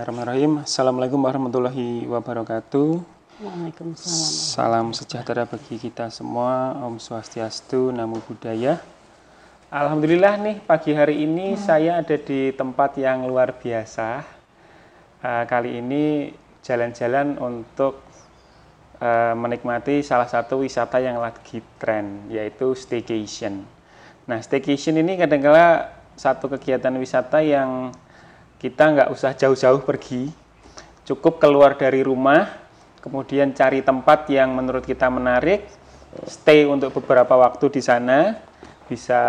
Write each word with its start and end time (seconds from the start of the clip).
Bismillahirrahmanirrahim. 0.00 0.64
Assalamualaikum 0.64 1.20
warahmatullahi 1.20 2.08
wabarakatuh. 2.08 3.04
Waalaikumsalam. 3.36 4.32
Salam 4.48 4.86
sejahtera 4.96 5.44
bagi 5.44 5.76
kita 5.76 6.08
semua. 6.08 6.72
Om 6.88 6.96
Swastiastu, 6.96 7.92
Namo 7.92 8.16
Buddhaya. 8.24 8.80
Alhamdulillah 9.68 10.40
nih 10.40 10.56
pagi 10.64 10.96
hari 10.96 11.28
ini 11.28 11.52
saya 11.60 12.00
ada 12.00 12.16
di 12.16 12.48
tempat 12.48 12.96
yang 12.96 13.28
luar 13.28 13.52
biasa. 13.60 14.24
Uh, 15.20 15.44
kali 15.44 15.84
ini 15.84 16.32
jalan-jalan 16.64 17.36
untuk 17.36 18.00
uh, 19.04 19.36
menikmati 19.36 20.00
salah 20.00 20.32
satu 20.32 20.64
wisata 20.64 20.96
yang 20.96 21.20
lagi 21.20 21.60
tren 21.76 22.24
yaitu 22.32 22.72
staycation. 22.72 23.68
Nah, 24.24 24.40
staycation 24.40 24.96
ini 24.96 25.20
kadang-kala 25.20 25.92
satu 26.16 26.48
kegiatan 26.48 26.96
wisata 26.96 27.44
yang 27.44 27.92
kita 28.60 28.84
nggak 28.92 29.08
usah 29.08 29.32
jauh-jauh 29.32 29.80
pergi, 29.80 30.28
cukup 31.08 31.40
keluar 31.40 31.80
dari 31.80 32.04
rumah, 32.04 32.46
kemudian 33.00 33.56
cari 33.56 33.80
tempat 33.80 34.28
yang 34.28 34.52
menurut 34.52 34.84
kita 34.84 35.08
menarik, 35.08 35.64
stay 36.28 36.68
untuk 36.68 36.92
beberapa 37.00 37.40
waktu 37.40 37.72
di 37.72 37.80
sana, 37.80 38.36
bisa 38.84 39.22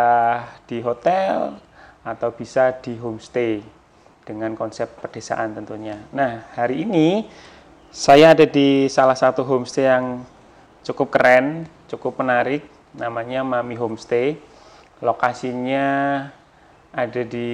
di 0.68 0.84
hotel 0.84 1.56
atau 2.04 2.30
bisa 2.36 2.76
di 2.84 3.00
homestay 3.00 3.64
dengan 4.28 4.52
konsep 4.60 5.00
pedesaan 5.00 5.56
tentunya. 5.56 5.96
Nah, 6.12 6.52
hari 6.52 6.84
ini 6.84 7.24
saya 7.88 8.36
ada 8.36 8.44
di 8.44 8.92
salah 8.92 9.16
satu 9.16 9.48
homestay 9.48 9.88
yang 9.88 10.28
cukup 10.84 11.08
keren, 11.08 11.72
cukup 11.88 12.20
menarik, 12.20 12.68
namanya 12.92 13.48
Mami 13.48 13.80
Homestay. 13.80 14.36
Lokasinya 15.02 16.30
ada 16.92 17.22
di 17.24 17.50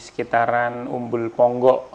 sekitaran 0.00 0.88
Umbul 0.88 1.28
Ponggok. 1.28 1.92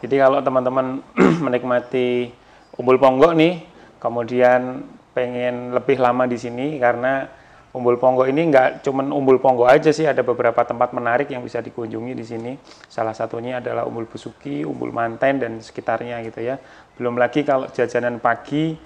Jadi 0.00 0.16
kalau 0.20 0.40
teman-teman 0.40 1.04
menikmati 1.44 2.32
Umbul 2.80 2.96
Ponggok 2.96 3.36
nih, 3.36 3.60
kemudian 4.00 4.84
pengen 5.12 5.70
lebih 5.76 6.00
lama 6.00 6.26
di 6.26 6.40
sini 6.40 6.80
karena 6.80 7.28
Umbul 7.74 7.98
Ponggok 7.98 8.30
ini 8.30 8.54
nggak 8.54 8.86
cuman 8.86 9.10
Umbul 9.12 9.42
Ponggok 9.42 9.68
aja 9.68 9.90
sih, 9.92 10.08
ada 10.08 10.24
beberapa 10.24 10.62
tempat 10.64 10.94
menarik 10.96 11.28
yang 11.28 11.44
bisa 11.44 11.60
dikunjungi 11.60 12.12
di 12.16 12.24
sini. 12.24 12.52
Salah 12.88 13.12
satunya 13.12 13.60
adalah 13.60 13.84
Umbul 13.84 14.08
Busuki, 14.08 14.64
Umbul 14.64 14.94
Manten 14.94 15.42
dan 15.42 15.52
sekitarnya 15.60 16.24
gitu 16.24 16.40
ya. 16.40 16.56
Belum 16.96 17.20
lagi 17.20 17.44
kalau 17.44 17.68
jajanan 17.68 18.22
pagi 18.22 18.78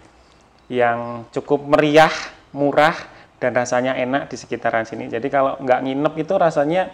yang 0.72 1.28
cukup 1.30 1.68
meriah, 1.68 2.12
murah 2.56 2.96
dan 3.38 3.54
rasanya 3.54 3.94
enak 3.94 4.26
di 4.32 4.36
sekitaran 4.40 4.88
sini. 4.88 5.06
Jadi 5.06 5.28
kalau 5.30 5.60
nggak 5.60 5.80
nginep 5.86 6.14
itu 6.18 6.34
rasanya 6.34 6.88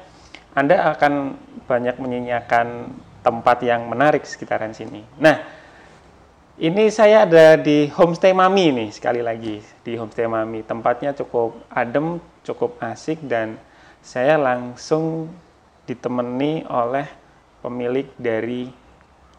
anda 0.54 0.94
akan 0.94 1.34
banyak 1.66 1.98
menyanyiakan 1.98 2.94
tempat 3.26 3.58
yang 3.66 3.90
menarik 3.90 4.22
sekitaran 4.22 4.70
sini. 4.70 5.02
Nah, 5.18 5.42
ini 6.54 6.86
saya 6.94 7.26
ada 7.26 7.58
di 7.58 7.90
Homestay 7.90 8.30
Mami 8.30 8.70
nih, 8.70 8.88
sekali 8.94 9.18
lagi 9.18 9.58
di 9.82 9.98
Homestay 9.98 10.30
Mami. 10.30 10.62
Tempatnya 10.62 11.10
cukup 11.10 11.58
adem, 11.66 12.22
cukup 12.46 12.78
asik, 12.78 13.18
dan 13.26 13.58
saya 13.98 14.38
langsung 14.38 15.32
ditemani 15.90 16.62
oleh 16.70 17.10
pemilik 17.58 18.06
dari 18.14 18.70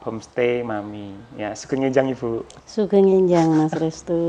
Homestay 0.03 0.61
Mami. 0.61 1.15
Ya, 1.39 1.55
sugeng 1.55 1.87
ngenjang 1.87 2.11
Ibu. 2.11 2.43
Sugeng 2.67 3.07
ngenjang 3.07 3.47
Mas 3.55 3.73
Restu. 3.73 4.21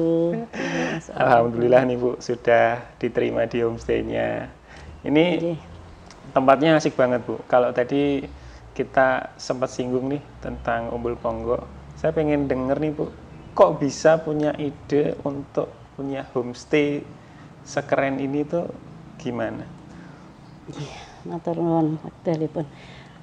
Alhamdulillah 1.12 1.82
nih 1.84 1.98
Bu, 1.98 2.16
sudah 2.22 2.80
diterima 2.96 3.44
di 3.44 3.60
homestaynya. 3.60 4.48
Ini 5.04 5.56
tempatnya 6.32 6.78
asik 6.78 6.96
banget 6.98 7.22
Bu. 7.22 7.38
Kalau 7.46 7.70
tadi 7.70 8.24
kita 8.76 9.36
sempat 9.40 9.72
singgung 9.72 10.10
nih 10.12 10.22
tentang 10.44 10.92
Umbul 10.92 11.16
Ponggo, 11.16 11.64
saya 11.96 12.12
pengen 12.12 12.48
denger 12.48 12.76
nih 12.76 12.92
Bu, 12.92 13.08
kok 13.56 13.80
bisa 13.80 14.20
punya 14.20 14.52
ide 14.60 15.16
untuk 15.24 15.72
punya 15.96 16.28
homestay 16.36 17.00
sekeren 17.64 18.20
ini 18.20 18.44
tuh 18.44 18.68
gimana? 19.16 19.64
Iya, 20.70 20.98
matur 21.24 21.56
nuwun 21.56 21.96
pun. 22.52 22.66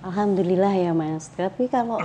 Alhamdulillah 0.04 0.74
ya 0.74 0.92
Mas. 0.92 1.32
Tapi 1.32 1.70
kalau 1.70 2.02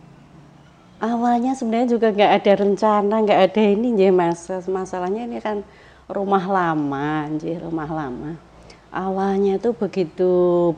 awalnya 1.12 1.52
sebenarnya 1.54 1.92
juga 1.92 2.08
nggak 2.10 2.32
ada 2.40 2.52
rencana, 2.56 3.14
nggak 3.20 3.40
ada 3.52 3.62
ini 3.62 3.94
ya 4.00 4.10
Mas. 4.10 4.48
Masalahnya 4.66 5.28
ini 5.28 5.38
kan 5.44 5.60
rumah 6.08 6.42
lama, 6.48 7.28
anjir, 7.28 7.60
rumah 7.62 7.86
lama 7.86 8.51
awalnya 8.92 9.56
itu 9.56 9.72
begitu 9.72 10.30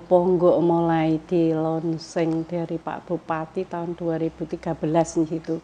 Ponggok 0.07 0.63
mulai 0.63 1.19
di 1.27 1.51
lonseng 1.51 2.47
dari 2.47 2.79
Pak 2.79 3.11
Bupati 3.11 3.67
tahun 3.67 3.99
2013 3.99 4.63
gitu. 5.27 5.59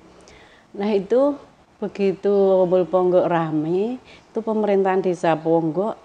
Nah 0.74 0.90
itu 0.90 1.38
begitu 1.78 2.34
Umbul 2.60 2.84
Ponggok 2.84 3.30
rame, 3.30 3.96
itu 4.02 4.38
pemerintahan 4.42 5.00
desa 5.00 5.38
Ponggok 5.38 5.96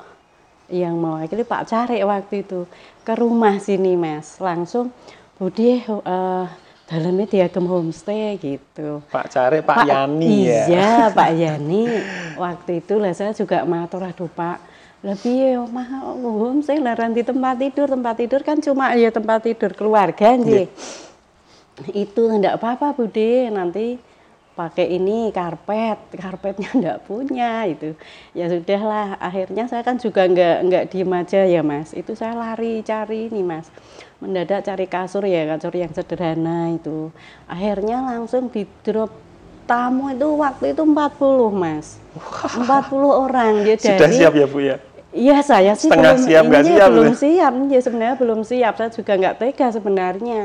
yang 0.69 0.97
mewakili 0.97 1.45
Pak 1.45 1.66
Cari 1.67 2.01
waktu 2.01 2.45
itu 2.45 2.69
ke 3.06 3.13
rumah 3.17 3.57
sini 3.62 3.94
mas, 3.94 4.41
langsung 4.41 4.89
Budi 5.38 5.83
uh, 5.85 6.47
dalamnya 6.85 7.25
diagem 7.27 7.66
homestay 7.66 8.38
gitu. 8.38 9.01
Pak 9.09 9.27
Cari, 9.29 9.59
Pak, 9.62 9.83
Pak 9.83 9.85
Yani 9.89 10.25
iya, 10.25 10.53
ya. 10.53 10.66
Iya, 10.69 10.94
Pak 11.12 11.29
Yani. 11.33 11.83
Waktu 12.38 12.72
itu 12.81 12.94
lah 13.01 13.13
saya 13.13 13.33
juga 13.33 13.66
matur 13.66 14.06
aduh 14.06 14.29
Pak, 14.29 14.57
lebih 15.06 15.38
ya 15.38 15.62
mah 15.70 16.18
umum 16.18 16.66
saya 16.66 16.82
laran 16.82 17.14
di 17.14 17.22
tempat 17.22 17.62
tidur. 17.62 17.86
Tempat 17.94 18.16
tidur 18.18 18.42
kan 18.42 18.58
cuma 18.58 18.98
ya 18.98 19.14
tempat 19.14 19.46
tidur 19.46 19.72
keluarga 19.78 20.34
yeah. 20.42 20.66
itu 21.94 22.24
tidak 22.26 22.58
apa-apa 22.58 22.98
bude. 22.98 23.54
Nanti 23.54 24.02
pakai 24.58 24.98
ini 24.98 25.30
karpet. 25.30 26.10
Karpetnya 26.10 26.74
tidak 26.82 26.98
punya 27.06 27.70
itu. 27.70 27.94
Ya 28.34 28.50
sudahlah 28.50 29.22
akhirnya 29.22 29.70
saya 29.70 29.86
kan 29.86 30.02
juga 30.02 30.26
nggak 30.26 30.58
nggak 30.74 30.84
diem 30.90 31.14
aja 31.14 31.42
ya 31.46 31.62
mas. 31.62 31.94
Itu 31.94 32.18
saya 32.18 32.34
lari 32.34 32.82
cari 32.82 33.30
ini 33.30 33.46
mas. 33.46 33.70
Mendadak 34.18 34.66
cari 34.66 34.90
kasur 34.90 35.22
ya 35.30 35.46
kasur 35.54 35.78
yang 35.78 35.94
sederhana 35.94 36.74
itu. 36.74 37.14
Akhirnya 37.46 38.02
langsung 38.02 38.50
di 38.50 38.66
drop 38.82 39.14
tamu 39.70 40.10
itu 40.10 40.34
waktu 40.34 40.74
itu 40.74 40.82
40 40.82 41.54
mas. 41.54 42.02
40 42.58 42.66
orang 43.06 43.62
dia 43.62 43.78
dari 43.78 44.02
sudah 44.02 44.10
siap 44.10 44.34
ya 44.34 44.48
bu 44.50 44.60
ya 44.66 44.94
Iya 45.16 45.40
saya 45.40 45.72
sih 45.80 45.88
Setengah 45.88 46.20
belum 46.20 46.28
siap, 46.28 46.44
ini 46.44 46.76
siap, 46.76 46.90
belum 46.92 47.08
ya? 47.08 47.16
siap, 47.16 47.53
ya 47.72 47.80
sebenarnya 47.80 48.16
belum 48.20 48.40
siap. 48.44 48.74
Saya 48.76 48.90
juga 48.92 49.14
nggak 49.16 49.36
tega 49.40 49.68
sebenarnya. 49.72 50.42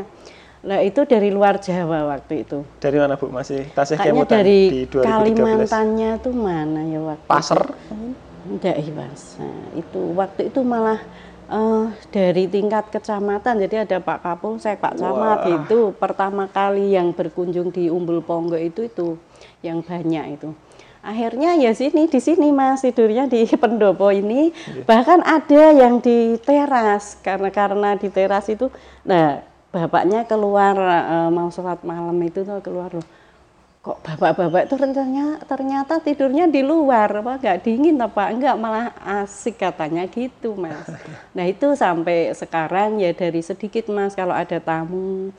Nah 0.62 0.78
itu 0.86 1.00
dari 1.10 1.34
luar 1.34 1.58
Jawa 1.58 2.06
waktu 2.14 2.46
itu. 2.46 2.62
Dari 2.78 2.96
mana 3.02 3.18
bu 3.18 3.34
masih 3.34 3.66
Tasik 3.74 3.98
Kayaknya 3.98 4.24
dari 4.30 4.60
di 4.70 4.82
2013. 4.86 5.02
Kalimantannya 5.02 6.10
tuh 6.22 6.34
mana 6.38 6.80
ya 6.86 7.00
waktu 7.02 7.26
Pasar? 7.26 7.74
Enggak 8.46 8.76
iya 8.78 8.92
mas. 8.94 9.34
Nah, 9.42 9.58
itu 9.74 10.00
waktu 10.14 10.40
itu 10.54 10.60
malah 10.62 11.00
uh, 11.50 11.90
dari 12.14 12.46
tingkat 12.46 12.94
kecamatan. 12.94 13.58
Jadi 13.66 13.74
ada 13.90 13.98
Pak 13.98 14.22
Kapolsek, 14.22 14.78
Pak 14.78 15.02
Camat 15.02 15.50
itu 15.50 15.90
pertama 15.98 16.46
kali 16.46 16.94
yang 16.94 17.10
berkunjung 17.10 17.74
di 17.74 17.90
Umbul 17.90 18.22
Ponggo 18.22 18.54
itu 18.54 18.86
itu 18.86 19.18
yang 19.66 19.82
banyak 19.82 20.38
itu 20.38 20.54
akhirnya 21.00 21.56
ya 21.56 21.72
sini 21.72 22.06
di 22.06 22.20
sini 22.20 22.52
mas. 22.52 22.84
Tidurnya 22.84 23.26
di 23.26 23.44
pendopo 23.62 24.12
ini. 24.12 24.52
Yeah. 24.52 24.84
bahkan 24.84 25.20
ada 25.24 25.74
yang 25.74 26.00
di 26.00 26.36
teras. 26.40 27.18
Karena 27.20 27.48
karena 27.52 27.96
di 27.96 28.08
teras 28.08 28.46
itu 28.48 28.68
nah 29.04 29.42
bapaknya 29.70 30.26
keluar 30.26 30.74
uh, 30.76 31.30
mau 31.32 31.48
sholat 31.48 31.82
malam 31.82 32.16
itu 32.22 32.44
tuh 32.44 32.60
keluar 32.62 32.92
loh. 32.92 33.06
Kok 33.80 34.04
bapak-bapak 34.04 34.68
itu 34.68 34.76
ternyata 34.76 35.40
ternyata 35.48 35.94
tidurnya 36.04 36.44
di 36.52 36.60
luar. 36.60 37.08
Apa 37.24 37.40
nggak 37.40 37.58
dingin 37.64 37.96
apa 37.96 38.28
enggak 38.28 38.56
malah 38.60 38.92
asik 39.24 39.60
katanya 39.60 40.04
gitu 40.06 40.52
mas. 40.54 40.84
Nah 41.36 41.44
itu 41.48 41.72
sampai 41.72 42.36
sekarang 42.36 43.00
ya 43.00 43.16
dari 43.16 43.40
sedikit 43.40 43.88
mas 43.88 44.12
kalau 44.12 44.36
ada 44.36 44.60
tamu. 44.60 45.32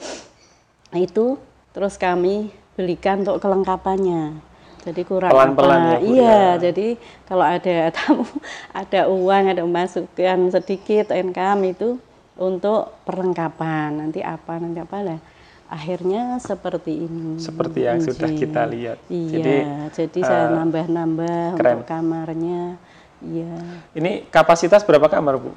Itu 0.91 1.37
terus 1.71 1.95
kami 1.95 2.51
belikan 2.75 3.21
untuk 3.21 3.39
kelengkapannya 3.39 4.50
jadi 4.81 5.01
kurang 5.05 5.29
pelan-pelan 5.29 5.79
ya 5.79 5.97
Bu, 6.01 6.05
iya 6.09 6.25
ya. 6.25 6.45
jadi 6.69 6.87
kalau 7.29 7.45
ada 7.45 7.75
tamu 7.95 8.25
ada 8.73 9.01
uang 9.07 9.43
ada 9.53 9.61
masukan 9.61 10.39
sedikit 10.49 11.13
income 11.13 11.61
itu 11.69 12.01
untuk 12.41 12.97
perlengkapan. 13.05 14.01
Nanti 14.01 14.25
apa 14.25 14.57
nanti 14.57 14.81
apa 14.81 14.97
lah. 15.05 15.19
Akhirnya 15.71 16.35
seperti 16.43 17.07
ini. 17.07 17.39
Seperti 17.39 17.87
yang 17.87 18.03
sudah 18.03 18.29
kita 18.35 18.67
lihat. 18.67 18.97
Iya 19.07 19.31
jadi, 19.31 19.55
jadi 19.95 20.19
uh, 20.19 20.27
saya 20.27 20.45
nambah-nambah 20.51 21.61
untuk 21.61 21.87
kamarnya. 21.87 22.75
Iya. 23.21 23.55
Ini 23.95 24.27
kapasitas 24.33 24.83
berapa 24.83 25.07
kamar 25.07 25.37
Bu 25.37 25.53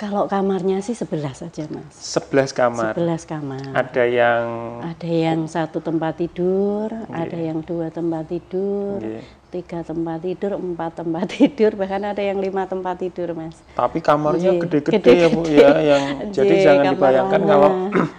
kalau 0.00 0.24
kamarnya 0.24 0.80
sih 0.80 0.96
sebelas 0.96 1.44
saja 1.44 1.68
mas. 1.68 1.92
Sebelas 1.92 2.56
kamar. 2.56 2.96
Sebelas 2.96 3.28
kamar. 3.28 3.68
Ada 3.76 4.08
yang. 4.08 4.44
Ada 4.80 5.10
yang 5.12 5.40
satu 5.44 5.84
tempat 5.84 6.16
tidur, 6.16 6.88
yeah. 6.88 7.20
ada 7.20 7.36
yang 7.36 7.60
dua 7.60 7.92
tempat 7.92 8.24
tidur, 8.32 8.96
yeah. 9.04 9.20
tiga 9.52 9.84
tempat 9.84 10.24
tidur, 10.24 10.56
empat 10.56 11.04
tempat 11.04 11.26
tidur, 11.36 11.76
bahkan 11.76 12.00
ada 12.00 12.22
yang 12.24 12.40
lima 12.40 12.64
tempat 12.64 12.96
tidur 12.96 13.36
mas. 13.36 13.60
Tapi 13.76 14.00
kamarnya 14.00 14.56
gede-gede 14.56 15.12
ya 15.12 15.28
bu 15.28 15.44
ya, 15.44 15.70
yang 15.84 16.02
jadi 16.40 16.54
jangan 16.64 16.84
dibayangkan 16.96 17.40
kalau 17.44 17.70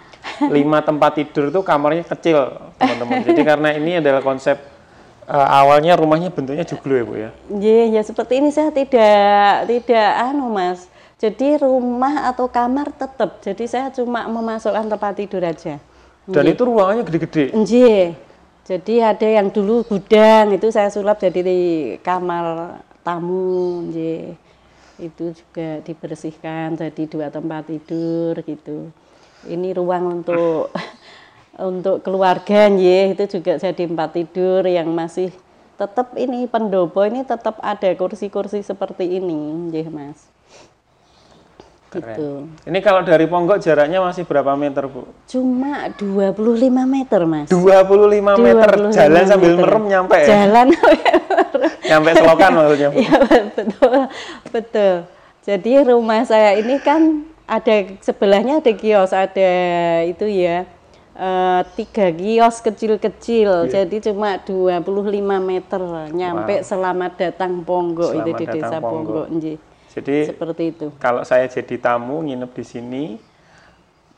lima 0.62 0.86
tempat 0.86 1.12
tidur 1.18 1.50
tuh 1.50 1.66
kamarnya 1.66 2.06
kecil, 2.06 2.62
teman-teman. 2.78 3.26
Jadi 3.26 3.42
karena 3.42 3.70
ini 3.74 3.98
adalah 3.98 4.22
konsep 4.22 4.62
uh, 5.26 5.48
awalnya 5.50 5.98
rumahnya 5.98 6.30
bentuknya 6.30 6.62
joglo 6.62 6.94
ya, 6.94 7.04
Bu 7.10 7.16
ya. 7.18 7.30
Iya, 7.50 7.84
ya 7.98 8.02
seperti 8.06 8.38
ini 8.38 8.54
saya 8.54 8.70
tidak 8.70 9.66
tidak 9.66 10.10
anu 10.30 10.54
Mas. 10.54 10.92
Jadi 11.22 11.62
rumah 11.62 12.34
atau 12.34 12.50
kamar 12.50 12.90
tetap. 12.98 13.38
Jadi 13.46 13.70
saya 13.70 13.94
cuma 13.94 14.26
memasukkan 14.26 14.90
tempat 14.90 15.14
tidur 15.14 15.46
aja. 15.46 15.78
Dan 16.26 16.50
itu 16.50 16.66
ruangannya 16.66 17.06
gede-gede. 17.06 17.54
Nggih. 17.54 18.18
Jadi 18.66 18.94
ada 19.06 19.28
yang 19.30 19.54
dulu 19.54 19.86
gudang 19.86 20.58
itu 20.58 20.74
saya 20.74 20.90
sulap 20.90 21.22
jadi 21.22 21.46
di 21.46 21.60
kamar 22.02 22.78
tamu, 23.06 23.86
nggih. 23.94 24.34
Itu 24.98 25.38
juga 25.38 25.86
dibersihkan 25.86 26.74
jadi 26.82 27.06
dua 27.06 27.30
tempat 27.30 27.70
tidur 27.70 28.42
gitu. 28.42 28.90
Ini 29.46 29.78
ruang 29.78 30.26
untuk 30.26 30.74
untuk 31.70 32.02
keluarga 32.02 32.66
nggih 32.66 33.14
itu 33.14 33.38
juga 33.38 33.62
jadi 33.62 33.86
tempat 33.86 34.10
tidur 34.18 34.66
yang 34.66 34.90
masih 34.90 35.30
tetap 35.78 36.18
ini 36.18 36.50
pendopo 36.50 37.06
ini 37.06 37.22
tetap 37.22 37.62
ada 37.62 37.90
kursi-kursi 37.94 38.66
seperti 38.66 39.22
ini, 39.22 39.70
nggih 39.70 39.90
Mas. 39.94 40.41
Keren. 41.92 42.08
Gitu. 42.08 42.30
Ini 42.72 42.80
kalau 42.80 43.04
dari 43.04 43.28
Ponggok 43.28 43.60
jaraknya 43.60 44.00
masih 44.00 44.24
berapa 44.24 44.56
meter, 44.56 44.88
Bu? 44.88 45.12
Cuma 45.28 45.92
25 45.92 46.72
meter, 46.88 47.22
Mas. 47.28 47.52
25 47.52 48.40
meter 48.40 48.70
25 48.80 48.96
jalan 48.96 49.24
sambil 49.28 49.54
meter. 49.60 49.64
merem 49.68 49.84
nyampe 49.92 50.16
ya? 50.16 50.28
Jalan 50.32 50.68
Nyampe 51.92 52.10
selokan 52.16 52.52
maksudnya, 52.56 52.88
Bu? 52.88 52.96
Iya 53.04 53.18
betul, 53.28 54.00
betul. 54.56 54.94
Jadi 55.44 55.72
rumah 55.84 56.24
saya 56.24 56.56
ini 56.56 56.80
kan 56.80 57.28
ada 57.44 57.76
sebelahnya 58.00 58.64
ada 58.64 58.72
kios, 58.72 59.12
ada 59.12 59.52
itu 60.08 60.24
ya 60.32 60.64
eh, 61.20 61.62
tiga 61.76 62.08
kios 62.16 62.64
kecil-kecil. 62.64 63.68
Iya. 63.68 63.84
Jadi 63.84 64.08
cuma 64.08 64.40
25 64.40 64.80
meter 65.44 65.82
nyampe 66.16 66.64
selamat 66.64 67.12
datang 67.20 67.68
Ponggok 67.68 68.16
itu 68.16 68.32
Selamat 68.32 68.40
di 68.40 68.46
datang 68.48 68.56
desa 68.64 68.78
Ponggok. 68.80 69.28
Ponggok. 69.28 69.71
Jadi 69.92 70.32
Seperti 70.32 70.64
itu. 70.72 70.88
kalau 70.98 71.22
saya 71.22 71.46
jadi 71.46 71.76
tamu 71.76 72.24
nginep 72.24 72.52
di 72.56 72.64
sini 72.64 73.04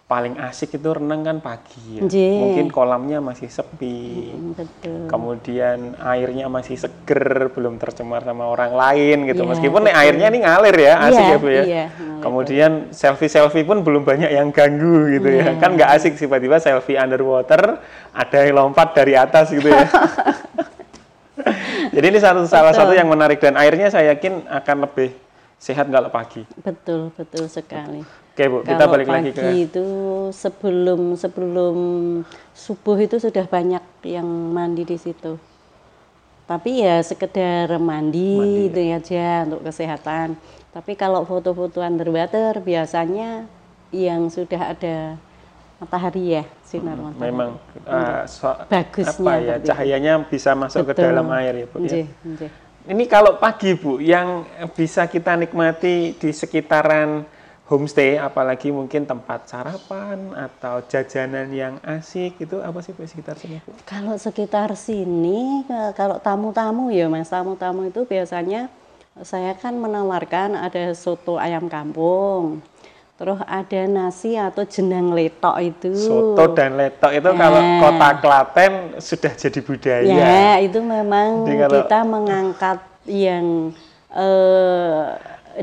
paling 0.03 0.37
asik 0.37 0.77
itu 0.77 0.85
renang 0.85 1.25
kan 1.25 1.37
pagi 1.41 1.97
ya. 1.97 2.05
Nggih. 2.05 2.37
Mungkin 2.37 2.67
kolamnya 2.69 3.17
masih 3.17 3.49
sepi. 3.49 4.29
Hmm, 4.29 4.53
Betul. 4.53 5.09
Kemudian 5.09 5.97
airnya 5.97 6.45
masih 6.45 6.77
seger, 6.77 7.49
belum 7.49 7.81
tercemar 7.81 8.21
sama 8.21 8.45
orang 8.45 8.77
lain 8.77 9.25
gitu. 9.25 9.41
Iya, 9.41 9.49
Meskipun 9.49 9.81
nih 9.81 9.89
betul. 9.89 10.03
airnya 10.05 10.25
ini 10.29 10.39
ngalir 10.45 10.77
ya, 10.77 10.93
asik 11.09 11.17
Iya, 11.17 11.33
ya 11.33 11.37
Bu 11.41 11.47
ya. 11.49 11.63
ngalir. 11.65 11.85
Kemudian 12.21 12.71
selfie-selfie 12.93 13.65
pun 13.65 13.81
belum 13.81 14.05
banyak 14.05 14.29
yang 14.29 14.53
ganggu 14.53 15.17
gitu 15.17 15.29
ya. 15.33 15.49
Iya. 15.49 15.57
Kan 15.57 15.81
nggak 15.81 15.89
asik 15.97 16.13
sih 16.13 16.29
tiba-tiba 16.29 16.61
selfie 16.61 16.99
underwater, 16.99 17.81
ada 18.13 18.37
yang 18.37 18.53
lompat 18.53 18.93
dari 18.93 19.17
atas 19.17 19.49
gitu 19.49 19.65
ya. 19.65 19.87
Jadi 21.93 22.05
ini 22.05 22.19
satu 22.21 22.45
salah 22.45 22.71
satu 22.71 22.93
yang 22.93 23.09
menarik 23.09 23.37
dan 23.37 23.57
airnya 23.57 23.89
saya 23.89 24.13
yakin 24.13 24.45
akan 24.45 24.77
lebih 24.85 25.13
sehat 25.63 25.87
kalau 25.87 26.11
pagi. 26.11 26.43
Betul, 26.59 27.15
betul 27.15 27.47
sekali. 27.47 28.03
Oke 28.03 28.43
Bu, 28.51 28.67
kita 28.67 28.83
Kalau 28.83 28.91
balik 28.91 29.07
lagi 29.07 29.31
ke 29.31 29.39
pagi 29.39 29.63
itu 29.63 29.85
sebelum 30.35 31.15
sebelum 31.15 31.77
subuh 32.51 32.97
itu 32.99 33.15
sudah 33.15 33.47
banyak 33.47 33.83
yang 34.03 34.27
mandi 34.27 34.83
di 34.83 34.99
situ. 34.99 35.39
Tapi 36.43 36.83
ya 36.83 36.99
sekedar 36.99 37.71
mandi, 37.79 38.67
itu 38.67 38.81
aja 38.91 39.47
untuk 39.47 39.63
kesehatan. 39.63 40.35
Tapi 40.75 40.99
kalau 40.99 41.23
foto-foto 41.23 41.79
underwater 41.79 42.59
biasanya 42.59 43.47
yang 43.95 44.27
sudah 44.27 44.75
ada 44.75 45.15
matahari 45.79 46.41
ya, 46.41 46.43
sinar 46.67 46.99
matahari. 46.99 47.23
memang 47.31 47.49
uh, 47.87 48.27
so- 48.27 48.59
Bagusnya 48.67 49.13
apa 49.23 49.31
ya 49.39 49.55
itu. 49.55 49.65
cahayanya 49.71 50.13
bisa 50.27 50.51
masuk 50.57 50.91
ke 50.91 50.93
Betul. 50.97 51.05
dalam 51.07 51.31
air 51.31 51.53
ya 51.63 51.65
Bu 51.71 51.77
ya. 51.79 51.85
Nggih, 51.85 52.07
nggih. 52.27 52.51
Ini 52.83 53.07
kalau 53.07 53.39
pagi 53.39 53.79
Bu, 53.79 54.03
yang 54.03 54.43
bisa 54.75 55.07
kita 55.07 55.39
nikmati 55.39 56.19
di 56.19 56.29
sekitaran 56.35 57.23
homestay, 57.71 58.19
apalagi 58.19 58.75
mungkin 58.75 59.07
tempat 59.07 59.47
sarapan 59.47 60.35
atau 60.35 60.83
jajanan 60.91 61.47
yang 61.55 61.79
asik 61.79 62.43
itu 62.43 62.59
apa 62.59 62.83
sih 62.83 62.91
Bu 62.91 63.07
sekitar 63.07 63.39
sini 63.39 63.63
Bu? 63.63 63.71
Kalau 63.87 64.19
sekitar 64.19 64.75
sini, 64.75 65.63
kalau 65.95 66.19
tamu-tamu 66.19 66.91
ya 66.91 67.07
mas, 67.07 67.31
tamu-tamu 67.31 67.87
itu 67.87 68.03
biasanya 68.03 68.67
saya 69.23 69.55
kan 69.55 69.79
menawarkan 69.79 70.59
ada 70.59 70.91
soto 70.91 71.39
ayam 71.39 71.71
kampung, 71.71 72.59
terus 73.13 73.39
ada 73.45 73.81
nasi 73.85 74.33
atau 74.33 74.65
jenang 74.65 75.13
letok 75.13 75.55
itu. 75.59 75.93
Soto 75.93 76.51
dan 76.51 76.75
letok 76.75 77.11
itu 77.13 77.29
kalau 77.31 77.61
Nah. 77.61 77.79
kota 77.79 78.09
Klaten 78.19 78.73
sudah 78.97 79.31
jadi 79.31 79.59
budaya. 79.61 80.09
Ya, 80.09 80.49
itu 80.59 80.79
memang 80.79 81.45
Jadi 81.45 81.57
kalau- 81.57 81.77
kita 81.85 81.99
mengangkat 82.03 82.77
yang 83.05 83.71
eh, 84.13 85.05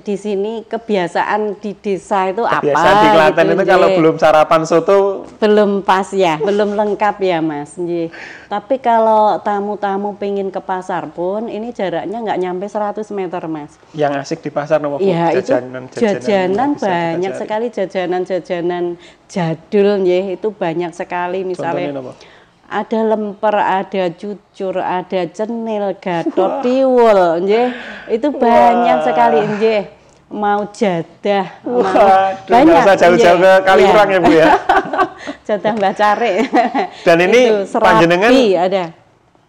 di 0.07 0.15
sini 0.15 0.63
kebiasaan 0.63 1.59
di 1.59 1.75
desa 1.75 2.31
itu 2.31 2.47
apa? 2.47 2.63
Biasa 2.63 2.89
di 3.03 3.09
Klaten 3.11 3.45
gitu, 3.51 3.55
itu 3.59 3.65
kalau 3.67 3.89
belum 3.99 4.15
sarapan 4.23 4.63
soto 4.63 5.27
belum 5.43 5.83
pas 5.83 6.07
ya, 6.15 6.39
belum 6.39 6.79
lengkap 6.79 7.17
ya 7.19 7.43
Mas. 7.43 7.75
Nggih. 7.75 8.15
Tapi 8.47 8.79
kalau 8.79 9.43
tamu-tamu 9.43 10.15
pengen 10.15 10.51
ke 10.55 10.63
pasar 10.63 11.11
pun, 11.11 11.51
ini 11.51 11.75
jaraknya 11.75 12.19
nggak 12.23 12.39
nyampe 12.39 12.67
100 12.71 13.03
meter 13.11 13.43
Mas. 13.51 13.75
yang 13.91 14.15
asik 14.15 14.41
di 14.47 14.51
pasar 14.55 14.79
nomor 14.79 15.03
Iya 15.03 15.35
itu 15.35 15.51
jajanan 15.51 15.91
jajanan 15.91 16.71
kita 16.79 16.87
banyak 16.87 17.33
sekali 17.35 17.67
jajanan-jajanan 17.75 18.85
jadul 19.27 19.89
nggih 20.07 20.39
itu 20.39 20.49
banyak 20.55 20.93
sekali 20.95 21.43
Contohnya 21.43 21.51
misalnya 21.51 21.91
apa? 21.99 22.13
Ada 22.71 23.01
lemper, 23.03 23.57
ada 23.59 24.05
cucur, 24.15 24.79
ada 24.79 25.21
cenil, 25.27 25.99
gatot, 25.99 26.63
tiwul. 26.63 27.43
Itu 28.07 28.31
banyak 28.31 28.99
sekali 29.03 29.39
nggih. 29.59 29.83
Mau 30.31 30.63
jadah, 30.71 31.59
mau 31.67 31.83
Waduh, 31.83 32.63
nggak 32.63 32.87
usah 32.87 32.97
jauh-jauh 33.03 33.39
ke 33.43 33.53
Kaliurang 33.67 34.09
Iya. 34.09 34.15
ya 34.15 34.21
Bu 34.23 34.31
ya. 34.31 34.47
jadah 35.51 35.73
Mbak 35.75 35.93
Care. 35.99 36.33
Dan 37.07 37.19
ini 37.27 37.41
Itu, 37.67 37.83
panjenengan- 37.83 38.31
ada. 38.55 38.85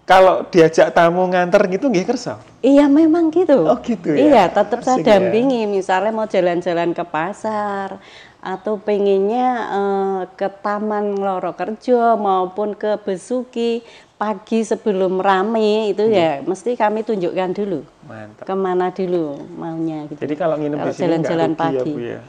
Kalau 0.01 0.41
diajak 0.49 0.89
tamu 0.91 1.29
nganter 1.29 1.61
gitu 1.69 1.85
nggih 1.85 2.03
kersa. 2.03 2.41
Iya 2.65 2.89
memang 2.89 3.29
gitu. 3.29 3.61
Oh, 3.63 3.77
gitu 3.79 4.09
ya? 4.11 4.19
Iya 4.25 4.43
tetap 4.49 4.81
saya 4.81 4.97
ya. 4.97 5.21
dampingi. 5.21 5.69
Misalnya 5.69 6.09
mau 6.09 6.25
jalan-jalan 6.25 6.97
ke 6.97 7.05
pasar 7.05 8.01
atau 8.41 8.81
pengennya 8.81 9.47
eh, 9.69 10.21
ke 10.33 10.49
Taman 10.49 11.21
Loro 11.21 11.53
Kerjo 11.53 12.17
maupun 12.17 12.73
ke 12.73 12.97
Besuki 13.05 13.85
pagi 14.21 14.61
sebelum 14.61 15.17
rame 15.17 15.89
itu 15.89 16.05
ya 16.05 16.45
mesti 16.45 16.77
kami 16.77 17.01
tunjukkan 17.01 17.57
dulu 17.57 17.81
Mantap. 18.05 18.45
ke 18.45 18.53
mana 18.53 18.93
dulu 18.93 19.33
maunya 19.57 20.05
gitu. 20.13 20.21
Jadi 20.21 20.35
kalau 20.37 20.61
nginep 20.61 20.77
Kalau 20.77 20.89
di 20.89 20.93
sini 20.93 21.05
jalan-jalan 21.05 21.51
ya 21.53 21.57
pagi. 21.57 21.89
Bu 21.89 21.99
ya. 22.05 22.21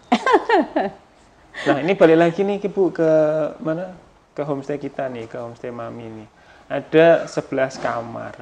nah 1.69 1.77
ini 1.85 1.93
balik 1.93 2.19
lagi 2.21 2.41
nih 2.49 2.57
Bu 2.73 2.89
ke 2.97 3.11
mana? 3.61 3.93
Ke 4.33 4.41
homestay 4.49 4.81
kita 4.81 5.13
nih, 5.13 5.29
ke 5.29 5.37
homestay 5.37 5.69
Mami 5.69 6.09
nih. 6.09 6.29
Ada 6.73 7.29
11 7.29 7.77
kamar. 7.77 8.41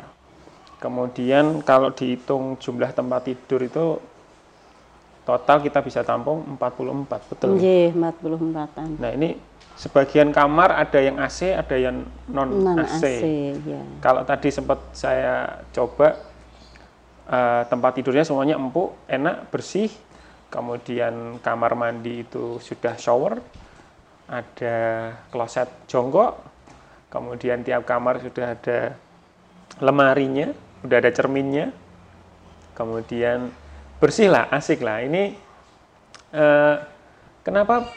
Kemudian 0.79 1.67
kalau 1.67 1.91
dihitung 1.91 2.55
jumlah 2.63 2.95
tempat 2.95 3.27
tidur 3.27 3.67
itu 3.67 3.99
total 5.25 5.61
kita 5.61 5.85
bisa 5.85 6.01
tampung 6.03 6.43
44, 6.57 7.31
betul? 7.31 7.49
Nggih, 7.57 7.93
44-an. 7.95 8.89
Nah 8.97 9.11
ini 9.15 9.37
sebagian 9.77 10.33
kamar 10.33 10.77
ada 10.77 11.01
yang 11.01 11.17
AC, 11.21 11.57
ada 11.57 11.77
yang 11.77 12.05
non 12.29 12.49
Non 12.51 12.79
AC. 12.81 13.01
AC 13.01 13.25
ya. 13.65 13.81
Kalau 14.01 14.23
tadi 14.25 14.49
sempat 14.53 14.81
saya 14.93 15.65
coba 15.73 16.21
eh, 17.29 17.63
tempat 17.69 17.93
tidurnya 17.97 18.25
semuanya 18.25 18.57
empuk, 18.57 18.97
enak, 19.09 19.49
bersih. 19.49 19.89
Kemudian 20.51 21.39
kamar 21.39 21.79
mandi 21.79 22.27
itu 22.27 22.59
sudah 22.59 22.99
shower, 22.99 23.39
ada 24.27 24.77
kloset 25.31 25.71
jongkok. 25.87 26.43
Kemudian 27.07 27.63
tiap 27.63 27.87
kamar 27.87 28.19
sudah 28.19 28.59
ada 28.59 28.99
lemarinya, 29.79 30.51
udah 30.83 30.97
ada 30.99 31.11
cerminnya. 31.15 31.71
Kemudian 32.75 33.55
bersih 34.01 34.33
lah, 34.33 34.49
asik 34.49 34.81
lah. 34.81 35.05
Ini 35.05 35.37
eh, 36.33 36.77
kenapa 37.45 37.93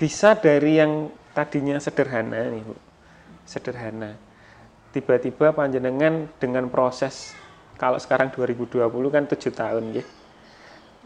bisa 0.00 0.34
dari 0.34 0.80
yang 0.80 1.12
tadinya 1.36 1.76
sederhana 1.78 2.48
nih, 2.48 2.64
Bu? 2.64 2.74
Sederhana. 3.44 4.16
Tiba-tiba 4.90 5.52
panjenengan 5.52 6.26
dengan 6.40 6.66
proses 6.72 7.36
kalau 7.76 8.00
sekarang 8.00 8.32
2020 8.32 8.88
kan 9.12 9.24
tujuh 9.28 9.52
tahun 9.52 10.00
ya. 10.00 10.04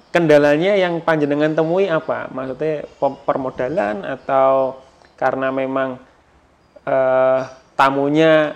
Kendalanya 0.09 0.73
yang 0.79 1.05
panjenengan 1.05 1.53
temui 1.53 1.91
apa? 1.91 2.33
Maksudnya 2.33 2.89
permodalan 3.27 4.07
atau 4.07 4.81
karena 5.19 5.51
memang 5.51 5.99
eh, 6.87 7.41
tamunya 7.75 8.55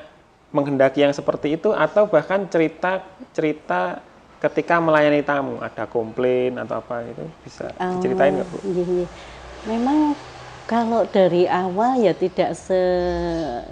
menghendaki 0.53 1.01
yang 1.03 1.17
seperti 1.17 1.57
itu 1.57 1.73
atau 1.73 2.07
bahkan 2.07 2.45
cerita 2.47 3.01
cerita 3.33 4.05
ketika 4.43 4.83
melayani 4.83 5.23
tamu 5.23 5.63
ada 5.63 5.87
komplain 5.87 6.59
atau 6.59 6.83
apa 6.83 7.07
itu 7.07 7.25
bisa 7.47 7.71
diceritain 7.79 8.35
nggak 8.35 8.49
bu? 8.51 8.59
Oh, 8.59 8.65
iya, 8.67 8.85
iya. 8.85 9.07
Memang 9.63 10.19
Kalau 10.63 11.05
dari 11.11 11.45
awal 11.51 12.01
ya 12.01 12.15
tidak 12.15 12.55
se 12.55 12.81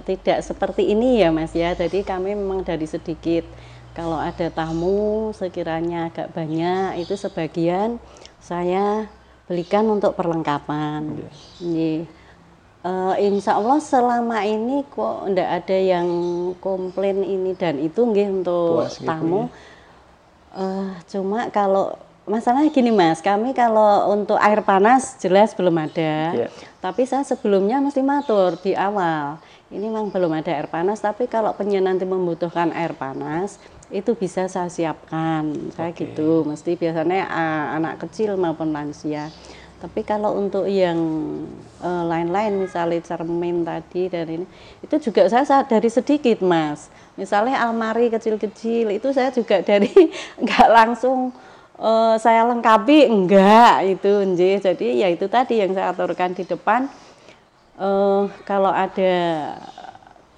tidak 0.05 0.43
seperti 0.43 0.91
ini 0.91 1.23
ya 1.23 1.31
Mas 1.31 1.55
ya. 1.55 1.73
Jadi 1.73 2.03
kami 2.03 2.35
memang 2.35 2.67
dari 2.67 2.85
sedikit. 2.85 3.47
Kalau 3.95 4.19
ada 4.19 4.51
tamu 4.51 5.31
sekiranya 5.35 6.11
agak 6.11 6.35
banyak 6.35 7.03
itu 7.03 7.15
sebagian 7.15 7.99
saya 8.43 9.07
belikan 9.47 9.87
untuk 9.87 10.13
perlengkapan. 10.19 11.25
Nggih. 11.63 12.07
Eh, 12.81 13.15
insya 13.29 13.61
Allah 13.61 13.77
selama 13.77 14.41
ini 14.45 14.89
kok 14.89 15.29
ndak 15.29 15.51
ada 15.63 15.79
yang 15.79 16.09
komplain 16.65 17.21
ini 17.21 17.53
dan 17.53 17.77
itu 17.77 18.01
nggih 18.03 18.41
untuk 18.41 18.89
Puas 18.89 18.97
gitu 18.97 19.09
tamu. 19.09 19.53
Eh, 20.51 20.91
cuma 21.07 21.47
kalau 21.55 21.95
masalahnya 22.27 22.71
gini 22.75 22.91
mas, 22.91 23.23
kami 23.23 23.55
kalau 23.55 24.11
untuk 24.11 24.39
air 24.39 24.63
panas 24.67 25.15
jelas 25.23 25.55
belum 25.55 25.79
ada. 25.79 26.35
Iya. 26.35 26.49
Tapi 26.83 27.07
saya 27.07 27.23
sebelumnya 27.23 27.79
mesti 27.79 28.03
matur 28.03 28.59
di 28.59 28.75
awal. 28.75 29.39
Ini 29.71 29.87
memang 29.87 30.11
belum 30.11 30.35
ada 30.35 30.51
air 30.51 30.67
panas, 30.67 30.99
tapi 30.99 31.31
kalau 31.31 31.55
penyu 31.55 31.79
nanti 31.79 32.03
membutuhkan 32.03 32.75
air 32.75 32.91
panas, 32.99 33.63
itu 33.95 34.19
bisa 34.19 34.51
saya 34.51 34.67
siapkan. 34.67 35.71
Saya 35.71 35.95
Oke. 35.95 36.11
gitu, 36.11 36.43
mesti 36.43 36.75
biasanya 36.75 37.31
ah, 37.31 37.79
anak 37.79 38.03
kecil 38.03 38.35
maupun 38.35 38.75
lansia. 38.75 39.31
Tapi 39.81 40.03
kalau 40.03 40.35
untuk 40.37 40.67
yang 40.67 40.99
eh, 41.81 42.05
lain-lain, 42.11 42.59
misalnya 42.59 42.99
cermin 43.07 43.63
tadi 43.63 44.11
dan 44.11 44.27
ini, 44.27 44.47
itu 44.83 44.95
juga 44.99 45.31
saya 45.31 45.47
sadari 45.47 45.87
sedikit, 45.87 46.43
Mas. 46.43 46.91
Misalnya 47.21 47.61
almari 47.61 48.09
kecil-kecil, 48.09 48.89
itu 48.97 49.13
saya 49.13 49.29
juga 49.29 49.61
dari 49.61 49.93
nggak 50.43 50.69
langsung 50.73 51.37
eh, 51.77 52.17
saya 52.17 52.49
lengkapi, 52.49 53.13
enggak 53.13 53.85
itu, 53.85 54.13
nggih. 54.25 54.57
Jadi 54.65 55.05
ya 55.05 55.13
itu 55.13 55.29
tadi 55.29 55.61
yang 55.61 55.77
saya 55.77 55.93
aturkan 55.93 56.33
di 56.33 56.49
depan. 56.49 56.89
Eh, 57.77 58.23
kalau 58.49 58.73
ada 58.73 59.17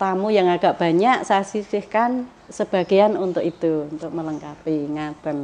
tamu 0.03 0.35
yang 0.35 0.51
agak 0.51 0.83
banyak, 0.83 1.23
saya 1.23 1.47
sisihkan 1.47 2.27
sebagian 2.51 3.15
untuk 3.15 3.39
itu, 3.47 3.87
untuk 3.87 4.11
melengkapi, 4.11 4.91
ngaten. 4.91 5.39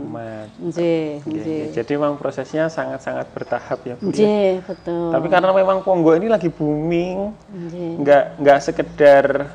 Oke, 0.66 1.22
nggih. 1.22 1.70
oke. 1.70 1.78
Jadi 1.78 1.92
memang 1.94 2.18
prosesnya 2.18 2.66
sangat-sangat 2.66 3.30
bertahap 3.30 3.78
ya 3.86 3.94
Bu. 3.94 4.10
ya? 4.10 4.26
Nggih, 4.26 4.52
betul. 4.66 5.14
Tapi 5.14 5.26
karena 5.30 5.50
memang 5.54 5.78
Ponggok 5.86 6.18
ini 6.18 6.26
lagi 6.26 6.50
booming, 6.50 7.30
nggak 8.02 8.24
nggak 8.42 8.58
sekedar 8.58 9.46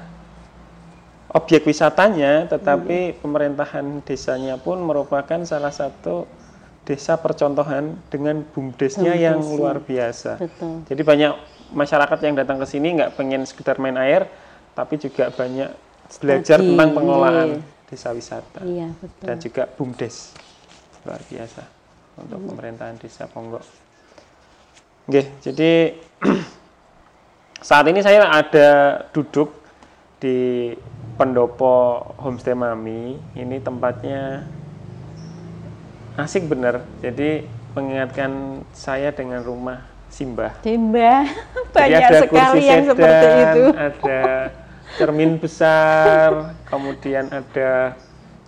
objek 1.34 1.66
wisatanya, 1.66 2.46
tetapi 2.46 3.18
pemerintahan 3.18 4.06
desanya 4.06 4.56
pun 4.62 4.78
merupakan 4.86 5.42
salah 5.44 5.74
satu 5.74 6.30
desa 6.86 7.18
percontohan 7.18 7.96
dengan 8.12 8.46
bumdesnya 8.54 9.18
yang 9.18 9.40
Bumdesnya. 9.42 9.58
luar 9.58 9.78
biasa. 9.82 10.32
Betul. 10.38 10.84
Jadi 10.86 11.02
banyak 11.02 11.34
masyarakat 11.74 12.20
yang 12.22 12.36
datang 12.38 12.62
ke 12.62 12.68
sini 12.70 12.88
nggak 13.02 13.18
pengen 13.18 13.42
sekedar 13.50 13.82
main 13.82 13.98
air, 13.98 14.30
tapi 14.78 15.02
juga 15.02 15.34
banyak 15.34 15.74
belajar 16.22 16.60
Studi, 16.62 16.70
tentang 16.70 16.90
pengelolaan 16.94 17.50
iya. 17.58 17.88
desa 17.90 18.10
wisata 18.14 18.62
Iya, 18.62 18.88
betul. 19.02 19.26
dan 19.26 19.38
juga 19.42 19.64
bumdes 19.66 20.38
luar 21.02 21.22
biasa 21.26 21.64
untuk 22.22 22.40
pemerintahan 22.54 22.96
desa 23.02 23.26
Ponggok. 23.26 23.66
Oke, 25.10 25.34
jadi 25.42 25.98
saat 27.68 27.86
ini 27.90 28.06
saya 28.06 28.28
ada 28.30 28.70
duduk 29.10 29.50
di 30.20 30.72
pendopo 31.16 32.02
homestay 32.20 32.58
Mami. 32.58 33.18
Ini 33.38 33.58
tempatnya 33.62 34.48
asik 36.18 36.50
bener. 36.50 36.86
Jadi 37.02 37.46
mengingatkan 37.74 38.62
saya 38.74 39.10
dengan 39.10 39.42
rumah 39.42 39.94
Simbah. 40.14 40.62
Jadi 40.62 40.78
banyak 41.74 42.02
ada 42.06 42.18
sekali 42.22 42.30
kursi 42.38 42.70
yang 42.70 42.84
sedan, 42.86 42.94
seperti 42.94 43.28
itu. 43.42 43.64
ada 43.74 44.22
cermin 44.94 45.32
besar, 45.42 46.30
kemudian 46.70 47.26
ada 47.34 47.98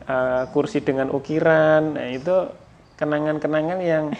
uh, 0.05 0.43
kursi 0.53 0.85
dengan 0.85 1.09
ukiran. 1.09 1.97
Nah, 1.97 2.07
itu 2.13 2.53
kenangan-kenangan 3.01 3.79
yang 3.81 4.13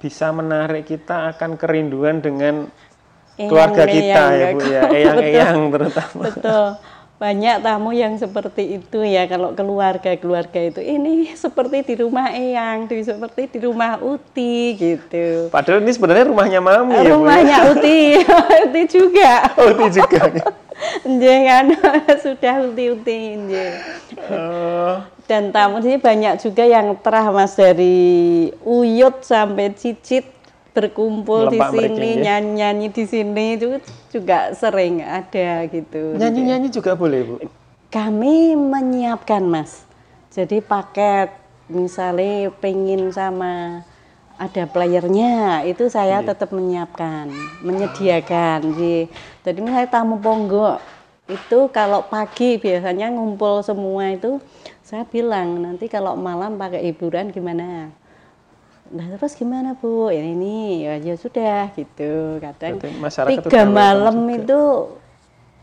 bisa 0.00 0.32
menarik 0.32 0.88
kita 0.88 1.36
akan 1.36 1.60
kerinduan 1.60 2.24
dengan 2.24 2.72
keluarga 3.36 3.84
kita 3.84 4.22
ya 4.34 4.46
Bu 4.56 4.60
ya, 4.64 4.82
eyang-eyang 4.88 5.60
terutama. 5.76 6.22
Betul. 6.24 6.66
Banyak 7.18 7.66
tamu 7.66 7.90
yang 7.90 8.14
seperti 8.14 8.78
itu 8.78 9.02
ya 9.02 9.26
kalau 9.26 9.50
keluarga-keluarga 9.50 10.70
itu 10.70 10.78
ini 10.78 11.34
seperti 11.34 11.82
di 11.82 11.94
rumah 11.98 12.30
Eyang, 12.30 12.86
di 12.86 13.02
seperti 13.02 13.50
di 13.50 13.58
rumah 13.66 13.98
Uti 13.98 14.78
gitu. 14.78 15.50
Padahal 15.50 15.82
ini 15.82 15.90
sebenarnya 15.90 16.30
rumahnya 16.30 16.60
Mami 16.62 16.94
ya 16.94 17.02
Bu. 17.02 17.02
ya? 17.02 17.10
Rumahnya 17.18 17.56
Uti, 17.74 17.98
Uti 18.70 18.82
juga. 18.86 19.50
Oh, 19.58 19.66
itu 19.66 19.98
juga. 19.98 20.30
Nggih 21.10 21.38
kan 21.42 21.64
sudah 22.22 22.54
Uti-uti 22.70 23.18
nggih. 23.34 23.72
Oh, 24.30 25.02
Dan 25.26 25.50
tamu 25.50 25.82
sini 25.82 25.98
banyak 25.98 26.38
juga 26.38 26.62
yang 26.62 26.94
terah 27.02 27.34
Mas 27.34 27.58
dari 27.58 28.46
Uyut 28.62 29.26
sampai 29.26 29.74
Cicit 29.74 30.37
berkumpul 30.78 31.50
di 31.50 31.58
sini 31.58 32.22
ya? 32.22 32.38
nyanyi-nyanyi 32.38 32.86
di 32.94 33.04
sini 33.04 33.58
itu 33.58 33.82
juga 34.14 34.54
sering 34.54 35.02
ada 35.02 35.66
gitu. 35.66 36.14
nyanyi-nyanyi 36.14 36.70
juga 36.70 36.94
boleh 36.94 37.20
Bu. 37.26 37.34
Kami 37.90 38.54
menyiapkan 38.54 39.42
Mas. 39.42 39.82
Jadi 40.30 40.62
paket 40.62 41.34
misalnya 41.66 42.54
pengen 42.62 43.10
sama 43.10 43.82
ada 44.38 44.70
playernya 44.70 45.66
itu 45.66 45.90
saya 45.90 46.22
tetap 46.22 46.54
menyiapkan, 46.54 47.26
menyediakan. 47.66 48.70
Jadi, 48.70 49.10
jadi 49.42 49.58
misalnya 49.58 49.90
tamu 49.90 50.22
ponggok 50.22 50.78
itu 51.28 51.68
kalau 51.74 52.06
pagi 52.06 52.56
biasanya 52.56 53.12
ngumpul 53.12 53.60
semua 53.60 54.14
itu 54.14 54.40
saya 54.80 55.04
bilang 55.04 55.60
nanti 55.60 55.90
kalau 55.90 56.16
malam 56.16 56.56
pakai 56.56 56.86
hiburan 56.88 57.34
gimana? 57.34 57.92
Nah 58.88 59.06
terus 59.16 59.36
gimana 59.36 59.76
bu? 59.76 60.08
Ini 60.08 60.32
nih 60.32 60.68
ya, 60.80 60.94
ya 61.12 61.14
sudah 61.14 61.72
gitu. 61.76 62.40
Kadang 62.40 62.80
tiga 63.36 63.62
malam 63.68 64.16
juga. 64.24 64.36
itu 64.40 64.60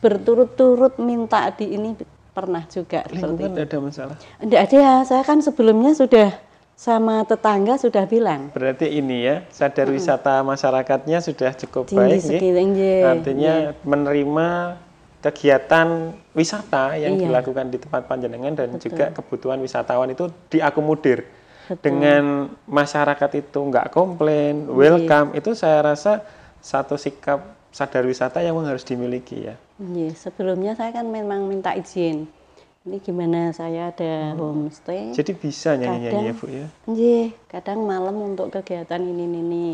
berturut-turut 0.01 1.01
minta 1.01 1.49
di 1.49 1.73
ini 1.73 1.97
pernah 2.35 2.61
juga 2.67 3.07
seperti 3.07 3.17
Lingkungan 3.41 3.51
itu. 3.55 3.65
ada 3.65 3.77
masalah. 3.79 4.15
Enggak 4.37 4.61
ada 4.69 4.75
ya, 4.77 4.93
saya 5.07 5.23
kan 5.23 5.39
sebelumnya 5.39 5.95
sudah 5.95 6.29
sama 6.75 7.23
tetangga 7.23 7.79
sudah 7.79 8.03
bilang 8.03 8.51
Berarti 8.51 8.91
ini 8.91 9.23
ya, 9.23 9.47
sadar 9.47 9.87
wisata 9.87 10.43
masyarakatnya 10.43 11.23
sudah 11.23 11.55
cukup 11.55 11.87
tinggi 11.87 12.35
baik. 12.35 12.51
nggih. 12.67 13.01
Artinya 13.07 13.53
menerima 13.87 14.47
kegiatan 15.23 16.13
wisata 16.37 16.99
yang 16.99 17.17
Iya. 17.17 17.31
dilakukan 17.31 17.65
di 17.73 17.77
tempat 17.81 18.05
panjenengan 18.05 18.53
dan 18.53 18.69
juga 18.77 19.09
kebutuhan 19.09 19.57
wisatawan 19.57 20.11
itu 20.13 20.29
diakomodir. 20.51 21.25
Betul. 21.65 21.81
Dengan 21.81 22.23
masyarakat 22.65 23.31
itu 23.35 23.59
nggak 23.59 23.89
komplain, 23.89 24.65
Iya. 24.65 24.71
welcome, 24.71 25.29
itu 25.33 25.51
saya 25.51 25.81
rasa 25.81 26.21
satu 26.61 26.93
sikap 26.95 27.41
sadar 27.69 28.05
wisata 28.05 28.39
yang 28.39 28.55
harus 28.61 28.81
dimiliki 28.81 29.45
ya. 29.45 29.55
Nggih, 29.75 30.13
sebelumnya 30.13 30.73
saya 30.73 30.93
kan 30.93 31.05
memang 31.05 31.49
minta 31.49 31.73
izin. 31.73 32.29
Ini 32.85 33.01
gimana 33.01 33.49
saya 33.49 33.89
ada 33.89 34.37
homestay. 34.37 35.09
Jadi 35.11 35.33
bisa 35.33 35.73
nyanyi-nyanyi 35.73 36.23
ya 36.23 36.33
Bu 36.37 36.45
ya. 36.45 36.67
Nggih, 36.85 37.33
kadang 37.49 37.81
malam 37.81 38.13
untuk 38.23 38.53
kegiatan 38.53 39.01
ini 39.01 39.25
ini. 39.25 39.69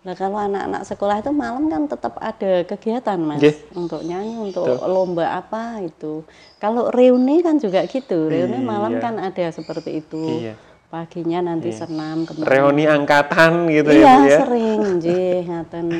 Nah 0.00 0.16
kalau 0.16 0.40
anak-anak 0.40 0.82
sekolah 0.82 1.20
itu 1.20 1.28
malam 1.28 1.68
kan 1.68 1.84
tetap 1.84 2.16
ada 2.18 2.64
kegiatan 2.64 3.20
mas 3.20 3.38
Nggih. 3.38 3.56
untuk 3.76 4.00
nyanyi, 4.00 4.50
untuk 4.50 4.64
Betul. 4.66 4.88
lomba 4.88 5.26
apa 5.36 5.78
itu. 5.78 6.24
Kalau 6.56 6.88
reuni 6.88 7.38
kan 7.38 7.60
juga 7.60 7.84
gitu, 7.84 8.26
reuni 8.26 8.58
malam 8.58 8.96
Iya. 8.96 9.02
kan 9.04 9.14
ada 9.20 9.46
seperti 9.52 10.00
itu. 10.00 10.40
Iya. 10.40 10.54
Paginya 10.90 11.38
nanti 11.38 11.70
senam 11.70 12.26
ke 12.26 12.34
mana. 12.34 12.50
Reuni 12.50 12.82
angkatan 12.82 13.70
gitu 13.70 13.94
iya 13.94 14.02
ya 14.02 14.14
Bu 14.18 14.26
ya. 14.26 14.38
sering, 14.42 14.80
nggih, 14.98 15.36
ngaten. 15.46 15.86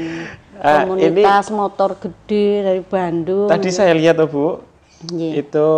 Ah, 0.60 0.84
Komunitas 0.84 1.48
motor 1.56 1.96
gede 1.96 2.60
dari 2.60 2.82
Bandung. 2.84 3.48
Tadi 3.48 3.72
saya 3.72 3.96
lihat 3.96 4.20
oh, 4.20 4.28
Bu, 4.28 4.46
Nggih, 5.08 5.40
itu 5.40 5.68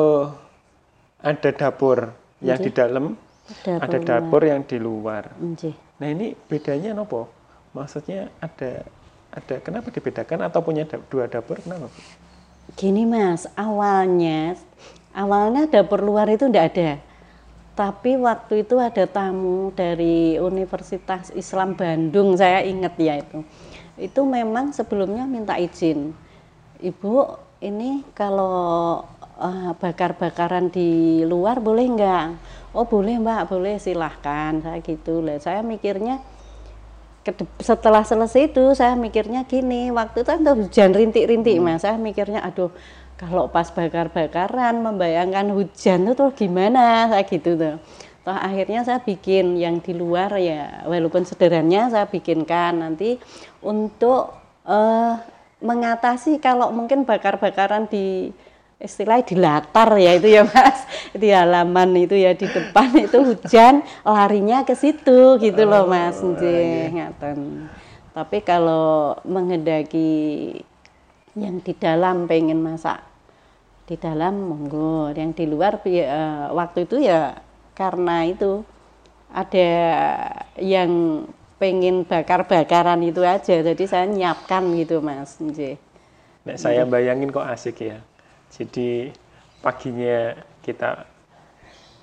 ada 1.22 1.50
dapur 1.54 2.10
yang 2.42 2.58
di 2.58 2.70
dalam, 2.74 3.14
dapur 3.62 3.78
ada 3.78 3.98
dapur 4.02 4.42
yang 4.42 4.66
di 4.66 4.82
luar. 4.82 5.30
nggih. 5.38 5.70
Nah 6.02 6.08
ini 6.10 6.34
bedanya 6.34 6.98
nopo? 6.98 7.30
Maksudnya 7.78 8.26
ada 8.42 8.82
ada 9.30 9.54
kenapa 9.62 9.94
dibedakan 9.94 10.50
atau 10.50 10.58
punya 10.66 10.82
dua 11.06 11.30
dapur 11.30 11.62
kenapa? 11.62 11.86
Bu? 11.86 12.00
Gini 12.74 13.06
mas, 13.06 13.46
awalnya 13.54 14.58
awalnya 15.14 15.70
dapur 15.70 16.02
luar 16.02 16.26
itu 16.26 16.50
enggak 16.50 16.74
ada. 16.74 16.90
Tapi 17.72 18.20
waktu 18.20 18.68
itu 18.68 18.76
ada 18.76 19.08
tamu 19.08 19.72
dari 19.72 20.36
Universitas 20.36 21.32
Islam 21.32 21.72
Bandung, 21.72 22.36
saya 22.36 22.60
ingat 22.60 23.00
ya 23.00 23.16
itu. 23.16 23.40
Itu 23.96 24.28
memang 24.28 24.76
sebelumnya 24.76 25.24
minta 25.24 25.56
izin. 25.56 26.12
Ibu, 26.84 27.32
ini 27.64 28.04
kalau 28.12 29.00
eh, 29.40 29.72
bakar-bakaran 29.80 30.68
di 30.68 31.22
luar 31.24 31.64
boleh 31.64 31.86
enggak? 31.88 32.36
Oh 32.76 32.84
boleh 32.84 33.16
mbak, 33.16 33.48
boleh 33.48 33.80
silahkan. 33.80 34.60
Saya 34.60 34.78
gitu 34.84 35.24
lah. 35.24 35.40
Saya 35.40 35.64
mikirnya 35.64 36.20
setelah 37.62 38.02
selesai 38.02 38.50
itu 38.50 38.74
saya 38.74 38.98
mikirnya 38.98 39.46
gini, 39.46 39.94
waktu 39.94 40.26
itu 40.26 40.28
kan 40.28 40.42
hujan 40.42 40.90
rintik-rintik 40.90 41.54
Hmm. 41.54 41.70
mas, 41.70 41.86
saya 41.86 41.94
mikirnya 41.94 42.42
aduh 42.42 42.74
kalau 43.16 43.46
pas 43.48 43.70
bakar-bakaran 43.70 44.82
membayangkan 44.82 45.54
hujan 45.54 46.08
itu 46.08 46.12
tuh 46.18 46.30
gimana, 46.34 47.08
saya 47.08 47.22
gitu 47.26 47.54
tuh. 47.54 47.76
Toh 48.22 48.38
akhirnya 48.38 48.86
saya 48.86 49.02
bikin 49.02 49.58
yang 49.58 49.82
di 49.82 49.90
luar 49.98 50.38
ya 50.38 50.86
walaupun 50.86 51.26
sederhananya 51.26 51.90
saya 51.90 52.06
bikinkan. 52.06 52.78
Nanti 52.78 53.18
untuk 53.62 54.30
eh, 54.62 55.14
mengatasi 55.62 56.38
kalau 56.38 56.70
mungkin 56.70 57.02
bakar-bakaran 57.02 57.90
di 57.90 58.30
istilahnya 58.82 59.26
di 59.26 59.36
latar 59.38 59.90
ya 59.98 60.18
itu 60.18 60.28
ya 60.30 60.42
mas. 60.46 60.86
Di 61.22 61.28
halaman 61.30 61.94
itu 61.98 62.18
ya 62.18 62.34
di 62.34 62.46
depan 62.50 62.90
itu 63.06 63.18
hujan 63.22 63.82
larinya 64.02 64.66
ke 64.66 64.74
situ 64.74 65.38
gitu 65.38 65.62
loh 65.66 65.86
mas. 65.90 66.18
Nggih 66.18 66.94
ngaten 66.94 67.38
tapi 68.12 68.44
kalau 68.44 69.16
menghendaki 69.24 70.60
yang 71.38 71.60
di 71.64 71.72
dalam 71.76 72.28
pengen 72.28 72.60
masak. 72.60 73.00
Di 73.88 73.96
dalam 73.96 74.48
monggo. 74.48 75.12
Yang 75.12 75.30
di 75.42 75.44
luar 75.48 75.80
eh, 75.86 76.46
waktu 76.52 76.84
itu 76.84 76.96
ya 77.02 77.36
karena 77.72 78.28
itu. 78.28 78.64
Ada 79.32 79.68
yang 80.60 81.24
pengen 81.56 82.04
bakar-bakaran 82.04 83.00
itu 83.00 83.24
aja. 83.24 83.64
Jadi 83.64 83.84
saya 83.88 84.04
nyiapkan 84.04 84.60
gitu 84.76 85.00
mas 85.00 85.40
Nek 86.42 86.58
saya 86.58 86.84
bayangin 86.84 87.32
kok 87.32 87.48
asik 87.48 87.86
ya. 87.86 88.02
Jadi 88.52 89.08
paginya 89.64 90.36
kita 90.60 91.08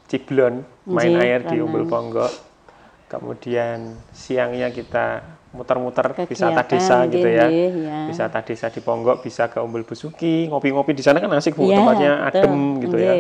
ciblon, 0.10 0.66
main 0.90 1.14
Nggih, 1.14 1.22
air 1.22 1.40
di 1.46 1.62
Umbul 1.62 1.86
Ponggok. 1.86 2.49
Kemudian 3.10 3.98
siangnya 4.14 4.70
kita 4.70 5.26
muter-muter 5.50 6.14
wisata 6.30 6.62
desa 6.62 7.10
gitu 7.10 7.26
ya. 7.26 7.50
ya. 7.50 8.06
Wisata 8.06 8.46
desa 8.46 8.70
di 8.70 8.86
Ponggok 8.86 9.26
bisa 9.26 9.50
ke 9.50 9.58
Umbul 9.58 9.82
Besuki, 9.82 10.46
ngopi-ngopi 10.46 10.94
di 10.94 11.02
sana 11.02 11.18
kan 11.18 11.34
asik 11.34 11.58
Bu, 11.58 11.66
Iya, 11.66 11.82
tempatnya 11.82 12.12
betul. 12.14 12.30
adem 12.30 12.54
gitu 12.86 12.98
ya. 13.02 13.14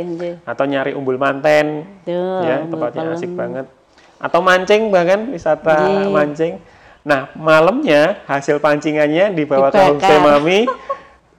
Atau 0.46 0.69
nyari 0.69 0.93
Umbul 0.93 1.17
Manten, 1.17 1.89
Betul, 2.05 2.39
ya 2.46 2.55
tempatnya 2.69 3.17
asik 3.17 3.34
banget. 3.34 3.65
Atau 4.22 4.46
mancing 4.46 4.93
bahkan 4.93 5.25
wisata 5.34 6.05
mancing. 6.08 6.62
Nah, 7.01 7.34
malamnya 7.34 8.22
hasil 8.29 8.62
pancingannya 8.62 9.34
dibawa 9.34 9.74
ke 9.74 9.79
Dibakar. 9.79 9.89
homestay 9.89 10.17
Mami, 10.22 10.60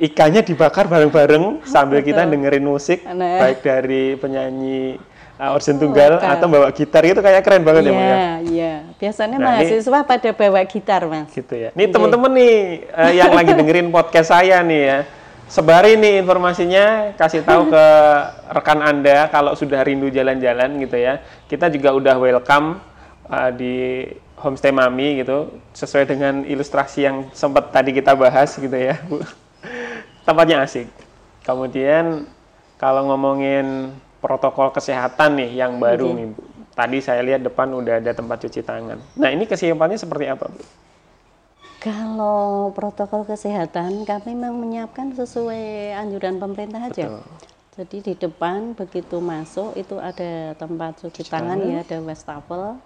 ikannya 0.00 0.40
dibakar 0.42 0.88
bareng-bareng 0.88 1.62
sambil 1.62 2.00
kita 2.00 2.26
dengerin 2.26 2.64
musik 2.64 3.04
Nah. 3.04 3.38
baik 3.38 3.62
dari 3.62 4.16
penyanyi 4.16 4.96
uh, 5.40 5.56
organ 5.56 5.76
tunggal 5.80 6.10
Lokal. 6.20 6.28
atau 6.36 6.46
bawa 6.46 6.68
gitar 6.70 7.02
itu 7.02 7.16
kayak 7.18 7.40
keren 7.40 7.64
banget 7.64 7.88
ya, 7.88 7.92
Bu 7.92 7.96
ya. 7.96 8.04
Iya, 8.04 8.28
iya. 8.52 8.74
Biasanya 9.00 9.36
Nah, 9.40 9.56
ini- 9.56 9.72
mahasiswa 9.72 9.98
pada 10.04 10.30
bawa 10.36 10.60
gitar, 10.68 11.00
Mas. 11.08 11.32
Gitu 11.32 11.54
ya. 11.56 11.70
Nih 11.72 11.88
teman-teman 11.88 12.30
nih 12.36 12.54
eh, 12.86 13.12
yang 13.24 13.32
lagi 13.32 13.52
dengerin 13.56 13.88
podcast 13.88 14.28
saya 14.28 14.60
nih 14.60 14.82
ya. 14.84 14.98
Sebari 15.50 15.98
nih 15.98 16.22
informasinya, 16.22 17.10
kasih 17.18 17.42
tahu 17.42 17.74
ke 17.74 17.84
rekan 18.60 18.78
Anda 18.78 19.26
kalau 19.26 19.56
sudah 19.58 19.82
rindu 19.82 20.06
jalan-jalan 20.06 20.78
gitu 20.78 20.94
ya. 20.94 21.18
Kita 21.48 21.66
juga 21.66 21.90
udah 21.90 22.14
welcome 22.20 22.78
eh, 23.26 23.50
di 23.56 23.74
Homestay 24.40 24.72
Mami 24.72 25.20
gitu, 25.20 25.52
sesuai 25.76 26.08
dengan 26.08 26.40
ilustrasi 26.48 27.04
yang 27.04 27.28
sempat 27.34 27.68
tadi 27.68 27.92
kita 27.92 28.16
bahas 28.16 28.54
gitu 28.54 28.72
ya, 28.72 28.96
Bu. 29.04 29.20
Tempatnya 30.28 30.64
asik. 30.64 30.88
Kemudian 31.44 32.24
kalau 32.76 33.10
ngomongin 33.10 33.92
protokol 34.20 34.70
kesehatan 34.70 35.40
nih 35.40 35.64
yang 35.64 35.80
baru 35.80 36.12
nih, 36.12 36.26
Bu. 36.36 36.40
Tadi 36.70 36.98
saya 37.02 37.20
lihat 37.20 37.42
depan 37.42 37.72
udah 37.72 37.98
ada 37.98 38.12
tempat 38.14 38.46
cuci 38.46 38.62
tangan. 38.62 39.00
Nah, 39.18 39.28
ini 39.32 39.44
kesiapannya 39.48 39.98
seperti 39.98 40.30
apa, 40.30 40.46
Bu? 40.48 40.62
Kalau 41.80 42.70
protokol 42.76 43.24
kesehatan 43.24 44.04
kami 44.04 44.36
memang 44.36 44.60
menyiapkan 44.60 45.16
sesuai 45.16 45.96
anjuran 45.96 46.36
pemerintah 46.36 46.92
aja. 46.92 47.08
Betul. 47.08 47.24
Jadi 47.80 47.96
di 48.04 48.14
depan 48.20 48.76
begitu 48.76 49.16
masuk 49.24 49.72
itu 49.72 49.96
ada 49.96 50.52
tempat 50.60 51.00
cuci 51.00 51.24
tangan 51.24 51.56
ya, 51.64 51.80
ada 51.80 52.04
wastafel. 52.04 52.76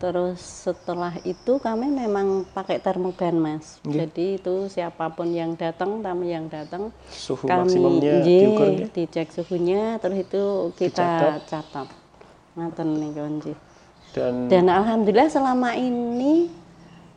Terus 0.00 0.40
setelah 0.40 1.12
itu 1.28 1.60
kami 1.60 1.92
memang 1.92 2.48
pakai 2.56 2.80
termogan 2.80 3.36
mas. 3.36 3.76
Jadi 3.84 4.40
itu 4.40 4.64
siapa 4.72 5.12
pun 5.12 5.28
yang 5.28 5.52
datang, 5.52 6.00
tamu 6.00 6.24
yang 6.24 6.48
datang, 6.48 6.88
Suhu 7.12 7.44
kami 7.44 7.68
maksimumnya 7.68 8.24
diukur 8.24 8.68
ya? 8.80 8.88
dicek 8.88 9.28
suhunya, 9.28 10.00
terus 10.00 10.24
itu 10.24 10.42
kita 10.80 11.36
catat. 11.44 11.84
Ngaten 12.56 12.88
nih. 12.96 13.12
Dan 14.16 14.48
Dan 14.48 14.66
alhamdulillah 14.72 15.28
selama 15.28 15.76
ini 15.76 16.48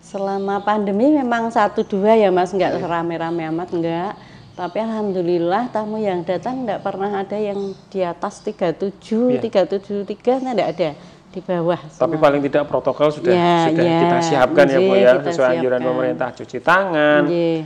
selama 0.04 0.60
pandemi 0.60 1.08
memang 1.16 1.48
satu 1.48 1.88
dua 1.88 2.20
ya 2.20 2.28
mas 2.28 2.52
nggak 2.52 2.76
Iya. 2.76 2.84
rame-rame 2.84 3.48
amat 3.56 3.72
nggak 3.72 4.12
tapi 4.54 4.78
alhamdulillah 4.84 5.72
tamu 5.72 5.96
yang 5.98 6.22
datang 6.28 6.68
nggak 6.68 6.84
pernah 6.84 7.24
ada 7.24 7.40
yang 7.40 7.72
di 7.88 8.04
atas 8.04 8.44
37 8.44 8.92
373 9.00 10.44
nggak 10.44 10.70
ada 10.76 10.92
di 11.34 11.42
bawah 11.42 11.82
tapi 11.98 12.16
paling 12.16 12.40
tidak 12.46 12.70
protokol 12.70 13.10
sudah 13.10 13.34
Ya, 13.34 13.66
sudah 13.66 13.82
ya. 13.84 14.00
kita 14.06 14.18
siapkan 14.22 14.66
ya 14.70 14.78
Bu 14.78 14.94
Nggih, 14.94 15.02
ya 15.02 15.12
kita 15.18 15.30
sesuai 15.34 15.50
anjuran 15.58 15.82
pemerintah 15.82 16.28
cuci 16.30 16.58
tangan, 16.62 17.22
Nggih. 17.26 17.58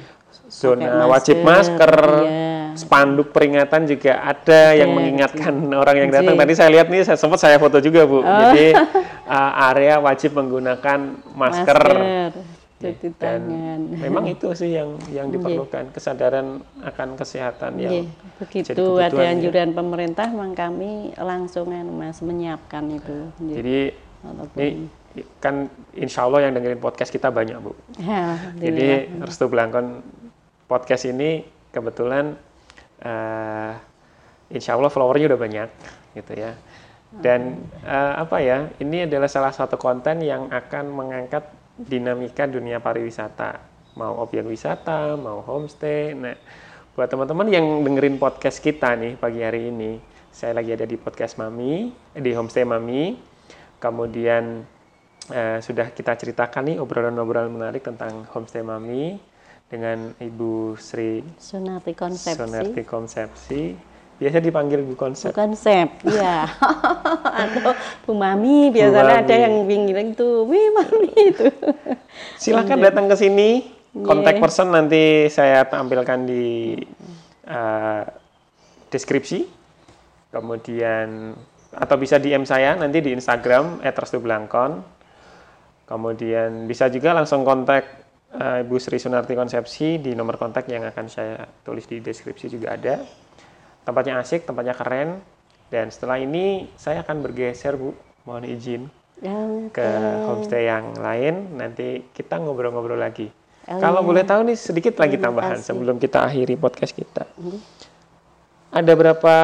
zona 0.48 0.88
Pakai 0.88 1.08
wajib 1.12 1.38
masker, 1.44 1.76
masker, 1.76 2.04
iya. 2.24 2.56
spanduk 2.80 3.28
peringatan 3.36 3.82
juga 3.84 4.24
ada 4.24 4.62
yang 4.72 4.96
mengingatkan 4.96 5.52
orang 5.76 5.96
yang 6.08 6.10
datang. 6.16 6.40
Nggih. 6.40 6.48
Tadi 6.48 6.54
saya 6.56 6.70
lihat 6.72 6.88
nih 6.88 7.04
saya 7.04 7.20
sempat 7.20 7.40
saya 7.44 7.60
foto 7.60 7.84
juga 7.84 8.08
Bu. 8.08 8.24
Oh. 8.24 8.24
Jadi 8.24 8.72
uh, 9.28 9.52
area 9.76 10.00
wajib 10.00 10.32
menggunakan 10.40 11.00
masker. 11.36 11.80
Cuci 12.78 13.10
Dan 13.18 13.42
tangan 13.50 13.80
memang 13.90 14.26
itu 14.30 14.54
sih 14.54 14.78
yang 14.78 14.94
yang 15.10 15.34
diperlukan 15.34 15.90
kesadaran 15.90 16.62
akan 16.86 17.18
kesehatan 17.18 17.82
yang 17.82 17.90
jadi 17.90 18.00
begitu 18.38 18.70
kebutuhan 18.78 19.10
ada 19.10 19.24
ya. 19.26 19.30
anjuran 19.34 19.70
pemerintah 19.74 20.28
memang 20.30 20.54
kami 20.54 20.92
langsung 21.18 21.74
anu, 21.74 21.98
mas 21.98 22.22
menyiapkan 22.22 22.86
itu 22.94 23.18
Nggih. 23.42 23.56
Jadi 23.58 23.78
Walaupun- 24.22 24.60
ini 24.62 24.90
kan 25.42 25.66
insya 25.98 26.30
Allah 26.30 26.46
yang 26.46 26.54
dengerin 26.54 26.78
podcast 26.78 27.10
kita 27.10 27.34
banyak 27.34 27.58
Bu. 27.58 27.74
Alhamdulillah. 27.98 28.62
Jadi 28.62 28.90
Restu 29.26 29.46
Belangkon 29.50 30.06
podcast 30.70 31.10
ini 31.10 31.42
kebetulan 31.74 32.38
eh 33.02 33.74
insya 34.54 34.78
Allah 34.78 34.94
followernya 34.94 35.34
udah 35.34 35.42
banyak 35.42 35.70
gitu 36.14 36.34
ya. 36.38 36.54
Dan 37.08 37.66
eh, 37.82 38.14
apa 38.20 38.38
ya, 38.44 38.70
ini 38.78 39.10
adalah 39.10 39.26
salah 39.26 39.50
satu 39.50 39.80
konten 39.80 40.22
yang 40.22 40.52
akan 40.54 40.92
mengangkat 40.92 41.50
dinamika 41.78 42.50
dunia 42.50 42.82
pariwisata, 42.82 43.62
mau 43.94 44.18
objek 44.26 44.44
wisata, 44.50 45.14
mau 45.14 45.46
homestay. 45.46 46.18
Nah, 46.18 46.38
buat 46.98 47.06
teman-teman 47.08 47.48
yang 47.54 47.66
dengerin 47.86 48.18
podcast 48.18 48.58
kita 48.58 48.98
nih 48.98 49.14
pagi 49.16 49.46
hari 49.46 49.70
ini, 49.70 50.02
saya 50.34 50.58
lagi 50.58 50.74
ada 50.74 50.90
di 50.90 50.98
podcast 50.98 51.38
Mami, 51.38 51.94
eh, 52.18 52.22
di 52.22 52.34
homestay 52.34 52.66
Mami. 52.66 53.18
Kemudian 53.78 54.66
eh, 55.30 55.60
sudah 55.62 55.94
kita 55.94 56.18
ceritakan 56.18 56.74
nih 56.74 56.78
obrolan-obrolan 56.82 57.54
menarik 57.54 57.86
tentang 57.86 58.26
homestay 58.34 58.66
Mami 58.66 59.22
dengan 59.68 60.16
Ibu 60.18 60.80
Sri 60.80 61.22
Sunati 61.38 61.92
konsepsi. 61.94 62.40
Sonarti 62.40 62.82
Konsepsi. 62.88 63.62
Biasa 64.18 64.42
dipanggil 64.42 64.82
Bu 64.82 64.98
Konsep. 64.98 65.30
konsep 65.30 66.02
ya 66.10 66.50
atau 67.46 67.78
Bu 68.02 68.18
Mami 68.18 68.74
biasanya 68.74 69.22
Bu 69.22 69.22
ada 69.22 69.36
Mami. 69.38 69.46
yang 69.46 69.56
bingung 69.70 70.10
tuh 70.18 70.42
Wih 70.50 70.74
Mami 70.74 71.14
itu 71.30 71.46
Silahkan 72.42 72.82
datang 72.82 73.06
ke 73.06 73.14
sini. 73.14 73.78
Kontak 73.98 74.38
person 74.38 74.74
nanti 74.74 75.26
saya 75.30 75.66
tampilkan 75.66 76.26
di 76.26 76.78
eh, 77.46 78.04
deskripsi. 78.90 79.46
Kemudian 80.34 81.34
atau 81.78 81.96
bisa 81.98 82.18
DM 82.18 82.46
saya 82.46 82.74
nanti 82.74 83.02
di 83.02 83.14
Instagram 83.14 83.86
@restublangkon. 83.86 84.82
Kemudian 85.88 86.66
bisa 86.66 86.90
juga 86.90 87.14
langsung 87.14 87.46
kontak 87.46 87.86
eh, 88.34 88.66
Ibu 88.66 88.82
Sri 88.82 88.98
Sunarti 88.98 89.34
Konsepsi 89.38 90.02
di 90.02 90.18
nomor 90.18 90.42
kontak 90.42 90.66
yang 90.70 90.86
akan 90.90 91.06
saya 91.06 91.46
tulis 91.62 91.86
di 91.86 92.02
deskripsi 92.02 92.54
juga 92.54 92.74
ada. 92.78 93.02
Tempatnya 93.88 94.20
asik, 94.20 94.44
tempatnya 94.44 94.76
keren. 94.76 95.24
Dan 95.72 95.88
setelah 95.88 96.20
ini 96.20 96.68
saya 96.76 97.08
akan 97.08 97.24
bergeser 97.24 97.80
Bu, 97.80 97.96
mohon 98.28 98.44
izin 98.44 98.92
yang 99.18 99.74
ke 99.74 99.88
homestay 100.30 100.70
yang 100.70 100.94
lain 100.94 101.58
nanti 101.58 102.06
kita 102.14 102.38
ngobrol-ngobrol 102.38 103.00
lagi. 103.00 103.32
Oh, 103.68 103.80
Kalau 103.82 104.00
iya. 104.04 104.08
boleh 104.08 104.24
tahu 104.24 104.42
nih 104.48 104.58
sedikit 104.60 104.96
lagi 105.02 105.18
tambahan 105.20 105.60
kasih. 105.60 105.74
sebelum 105.74 105.98
kita 106.00 106.24
akhiri 106.24 106.56
podcast 106.56 106.94
kita. 106.94 107.28
Ada 108.72 108.94
berapa 108.94 109.36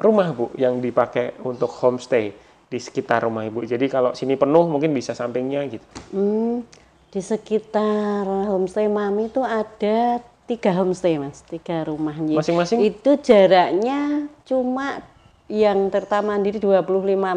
rumah 0.00 0.28
Bu 0.32 0.54
yang 0.56 0.78
dipakai 0.80 1.36
untuk 1.44 1.68
homestay 1.82 2.32
di 2.66 2.78
sekitar 2.78 3.26
rumah 3.26 3.44
Ibu? 3.44 3.66
Jadi 3.66 3.86
kalau 3.92 4.16
sini 4.16 4.38
penuh 4.38 4.64
mungkin 4.70 4.94
bisa 4.94 5.12
sampingnya 5.12 5.66
gitu. 5.68 5.86
hmm, 6.14 6.64
di 7.12 7.20
sekitar 7.20 8.24
homestay 8.24 8.88
Mami 8.88 9.28
itu 9.28 9.42
ada 9.44 10.20
tiga 10.46 10.70
homestay 10.78 11.18
mas 11.18 11.42
tiga 11.42 11.84
rumahnya 11.84 12.38
Masing-masing? 12.38 12.78
itu 12.86 13.10
jaraknya 13.20 14.30
cuma 14.46 15.02
yang 15.46 15.94
tertamandiri 15.94 16.58
25 16.58 16.82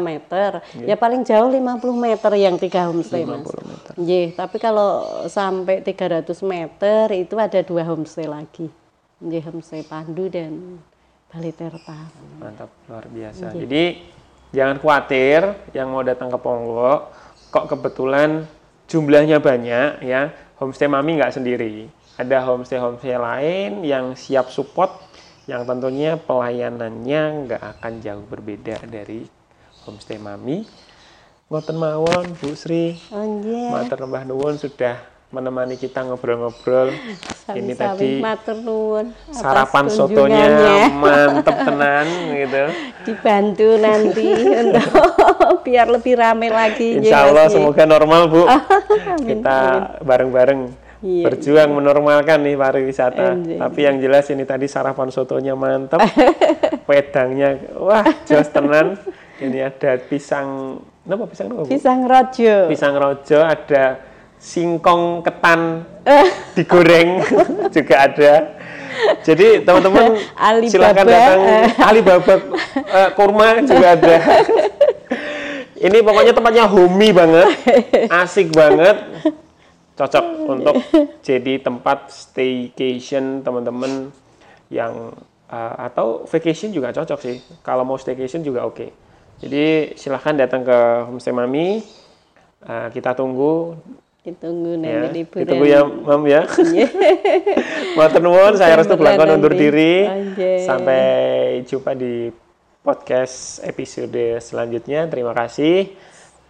meter, 0.02 0.58
ya 0.82 0.98
paling 0.98 1.22
jauh 1.22 1.46
50 1.46 1.78
meter 1.94 2.32
yang 2.34 2.58
tiga 2.58 2.90
homestay 2.90 3.22
mas. 3.22 3.46
50 3.46 3.70
meter. 3.70 3.92
Nggih, 3.94 4.26
tapi 4.34 4.56
kalau 4.58 5.22
sampai 5.30 5.78
300 5.86 6.26
meter 6.42 7.06
itu 7.14 7.38
ada 7.38 7.62
dua 7.62 7.86
homestay 7.86 8.26
lagi. 8.26 8.66
Nggih, 9.22 9.42
homestay 9.46 9.86
Pandu 9.86 10.26
dan 10.26 10.82
Bali 11.30 11.54
Terta. 11.54 12.10
Mantap, 12.42 12.74
luar 12.90 13.06
biasa. 13.06 13.54
Jadi 13.54 14.02
jangan 14.50 14.82
khawatir 14.82 15.70
yang 15.70 15.94
mau 15.94 16.02
datang 16.02 16.34
ke 16.34 16.38
Ponggok, 16.42 17.14
kok 17.54 17.70
kebetulan 17.70 18.42
jumlahnya 18.90 19.38
banyak 19.38 20.02
ya. 20.02 20.34
Homestay 20.58 20.90
Mami 20.90 21.22
nggak 21.22 21.38
sendiri. 21.38 21.86
Ada 22.20 22.44
homestay-homestay 22.44 23.16
lain 23.16 23.80
yang 23.80 24.12
siap 24.12 24.52
support, 24.52 24.92
yang 25.48 25.64
tentunya 25.64 26.20
pelayanannya 26.20 27.48
nggak 27.48 27.62
akan 27.80 27.92
jauh 28.04 28.24
berbeda 28.28 28.84
dari 28.84 29.24
homestay 29.88 30.20
Mami. 30.20 30.68
Ngoten 31.48 31.80
mawon 31.80 32.36
Bu 32.36 32.52
Sri, 32.52 33.00
Oh 33.08 33.24
nggih. 33.24 33.72
Matur 33.72 34.04
Mbah 34.04 34.28
Nuwun 34.28 34.60
sudah 34.60 35.00
menemani 35.30 35.78
kita 35.78 36.02
ngobrol-ngobrol. 36.02 36.90
Ini 37.50 37.72
tadi 37.78 38.18
Sami-sami 38.18 38.22
matur 38.22 38.56
nuwun 38.58 39.06
atas 39.14 39.38
sarapan 39.38 39.86
sotonya 39.86 40.46
mantep 41.02 41.54
tenan 41.54 42.06
gitu. 42.34 42.62
dibantu 43.06 43.68
nanti 43.78 44.26
untuk 44.58 44.90
biar 45.66 45.86
lebih 45.86 46.14
rame 46.18 46.50
lagi. 46.50 46.98
Insya 46.98 47.30
Allah 47.30 47.46
semoga 47.46 47.86
normal 47.86 48.26
Bu. 48.26 48.42
Kita 49.30 49.58
bareng-bareng 50.02 50.89
Iya. 51.00 51.32
berjuang 51.32 51.80
menormalkan 51.80 52.44
nih 52.44 52.60
pariwisata. 52.60 53.40
Iya. 53.40 53.56
Tapi 53.64 53.80
yang 53.88 53.96
jelas 54.04 54.28
ini 54.28 54.44
tadi 54.44 54.68
sarapan 54.68 55.08
sotonya 55.08 55.56
mantep, 55.56 55.96
wedangnya 56.88 57.56
wah 57.72 58.04
jos 58.28 58.48
tenan. 58.52 59.00
Ini 59.40 59.72
ada 59.72 59.96
pisang, 59.96 60.76
apa 61.08 61.24
pisang 61.24 61.48
apa? 61.56 61.64
Pisang 61.64 62.04
rojo. 62.04 62.54
Pisang 62.68 62.94
rojo, 63.00 63.38
ada 63.40 63.84
singkong 64.36 65.24
ketan 65.24 65.88
digoreng 66.56 67.24
juga 67.74 67.94
ada. 68.04 68.32
Jadi 69.24 69.64
teman-teman 69.64 70.20
silakan 70.68 71.06
datang. 71.08 71.40
Alibaba 71.80 72.34
eh, 72.76 73.08
kurma 73.16 73.64
juga 73.64 73.96
ada. 73.96 74.16
Ini 75.80 76.04
pokoknya 76.04 76.36
tempatnya 76.36 76.68
homey 76.68 77.08
banget, 77.08 77.56
asik 78.12 78.52
banget, 78.52 79.00
cocok 80.00 80.24
untuk 80.48 80.76
jadi 81.28 81.60
tempat 81.60 82.08
staycation 82.08 83.44
teman-teman 83.44 84.08
yang 84.72 85.12
eh, 85.52 85.74
atau 85.84 86.24
vacation 86.24 86.72
juga 86.72 86.96
cocok 86.96 87.18
sih. 87.20 87.36
Kalau 87.60 87.84
mau 87.84 88.00
staycation 88.00 88.40
juga 88.40 88.64
oke. 88.64 88.88
Jadi 89.40 89.96
silahkan 89.96 90.36
datang 90.36 90.64
ke 90.64 90.78
Homestay 91.08 91.36
Mami. 91.36 91.84
Eh, 92.64 92.88
kita 92.92 93.12
tunggu 93.12 93.76
Ditunggu 94.20 94.76
ya. 94.84 95.08
nanti 95.08 95.24
liburan. 95.24 95.40
Ditunggu 95.48 95.64
ya, 95.64 95.80
Mam 95.80 96.22
ya. 96.28 96.44
Matur 97.96 98.20
nuwun, 98.20 98.52
saya 98.52 98.76
Restu 98.76 98.92
Blangkon 99.00 99.32
undur 99.40 99.56
diri. 99.56 100.04
Oke. 100.04 100.60
Sampai 100.60 101.04
jumpa 101.64 101.96
di 101.96 102.28
podcast 102.84 103.64
episode 103.64 104.36
selanjutnya. 104.44 105.08
Terima 105.08 105.32
kasih 105.32 105.88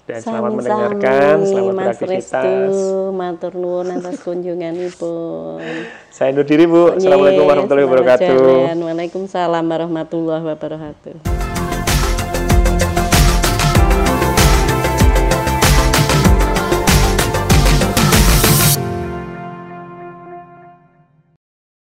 dan 0.08 0.20
selamat 0.20 0.50
Sami-sami, 0.50 0.58
mendengarkan, 0.58 1.36
selamat 1.44 1.74
Mas 1.74 1.84
beraktivitas. 1.84 2.44
Restu, 2.44 3.12
matur 3.12 3.52
nuwun 3.56 3.88
atas 3.92 4.16
kunjunganipun. 4.26 5.60
Saya 6.12 6.28
undur 6.36 6.46
diri, 6.46 6.64
Bu. 6.64 6.96
Assalamualaikum 6.96 7.42
Nggih, 7.42 7.50
warahmatullahi 7.50 7.86
selamat 7.88 8.00
wabarakatuh. 8.20 8.80
Waalaikumsalam 8.84 9.64
warahmatullahi 9.68 10.44
wabarakatuh. 10.44 11.39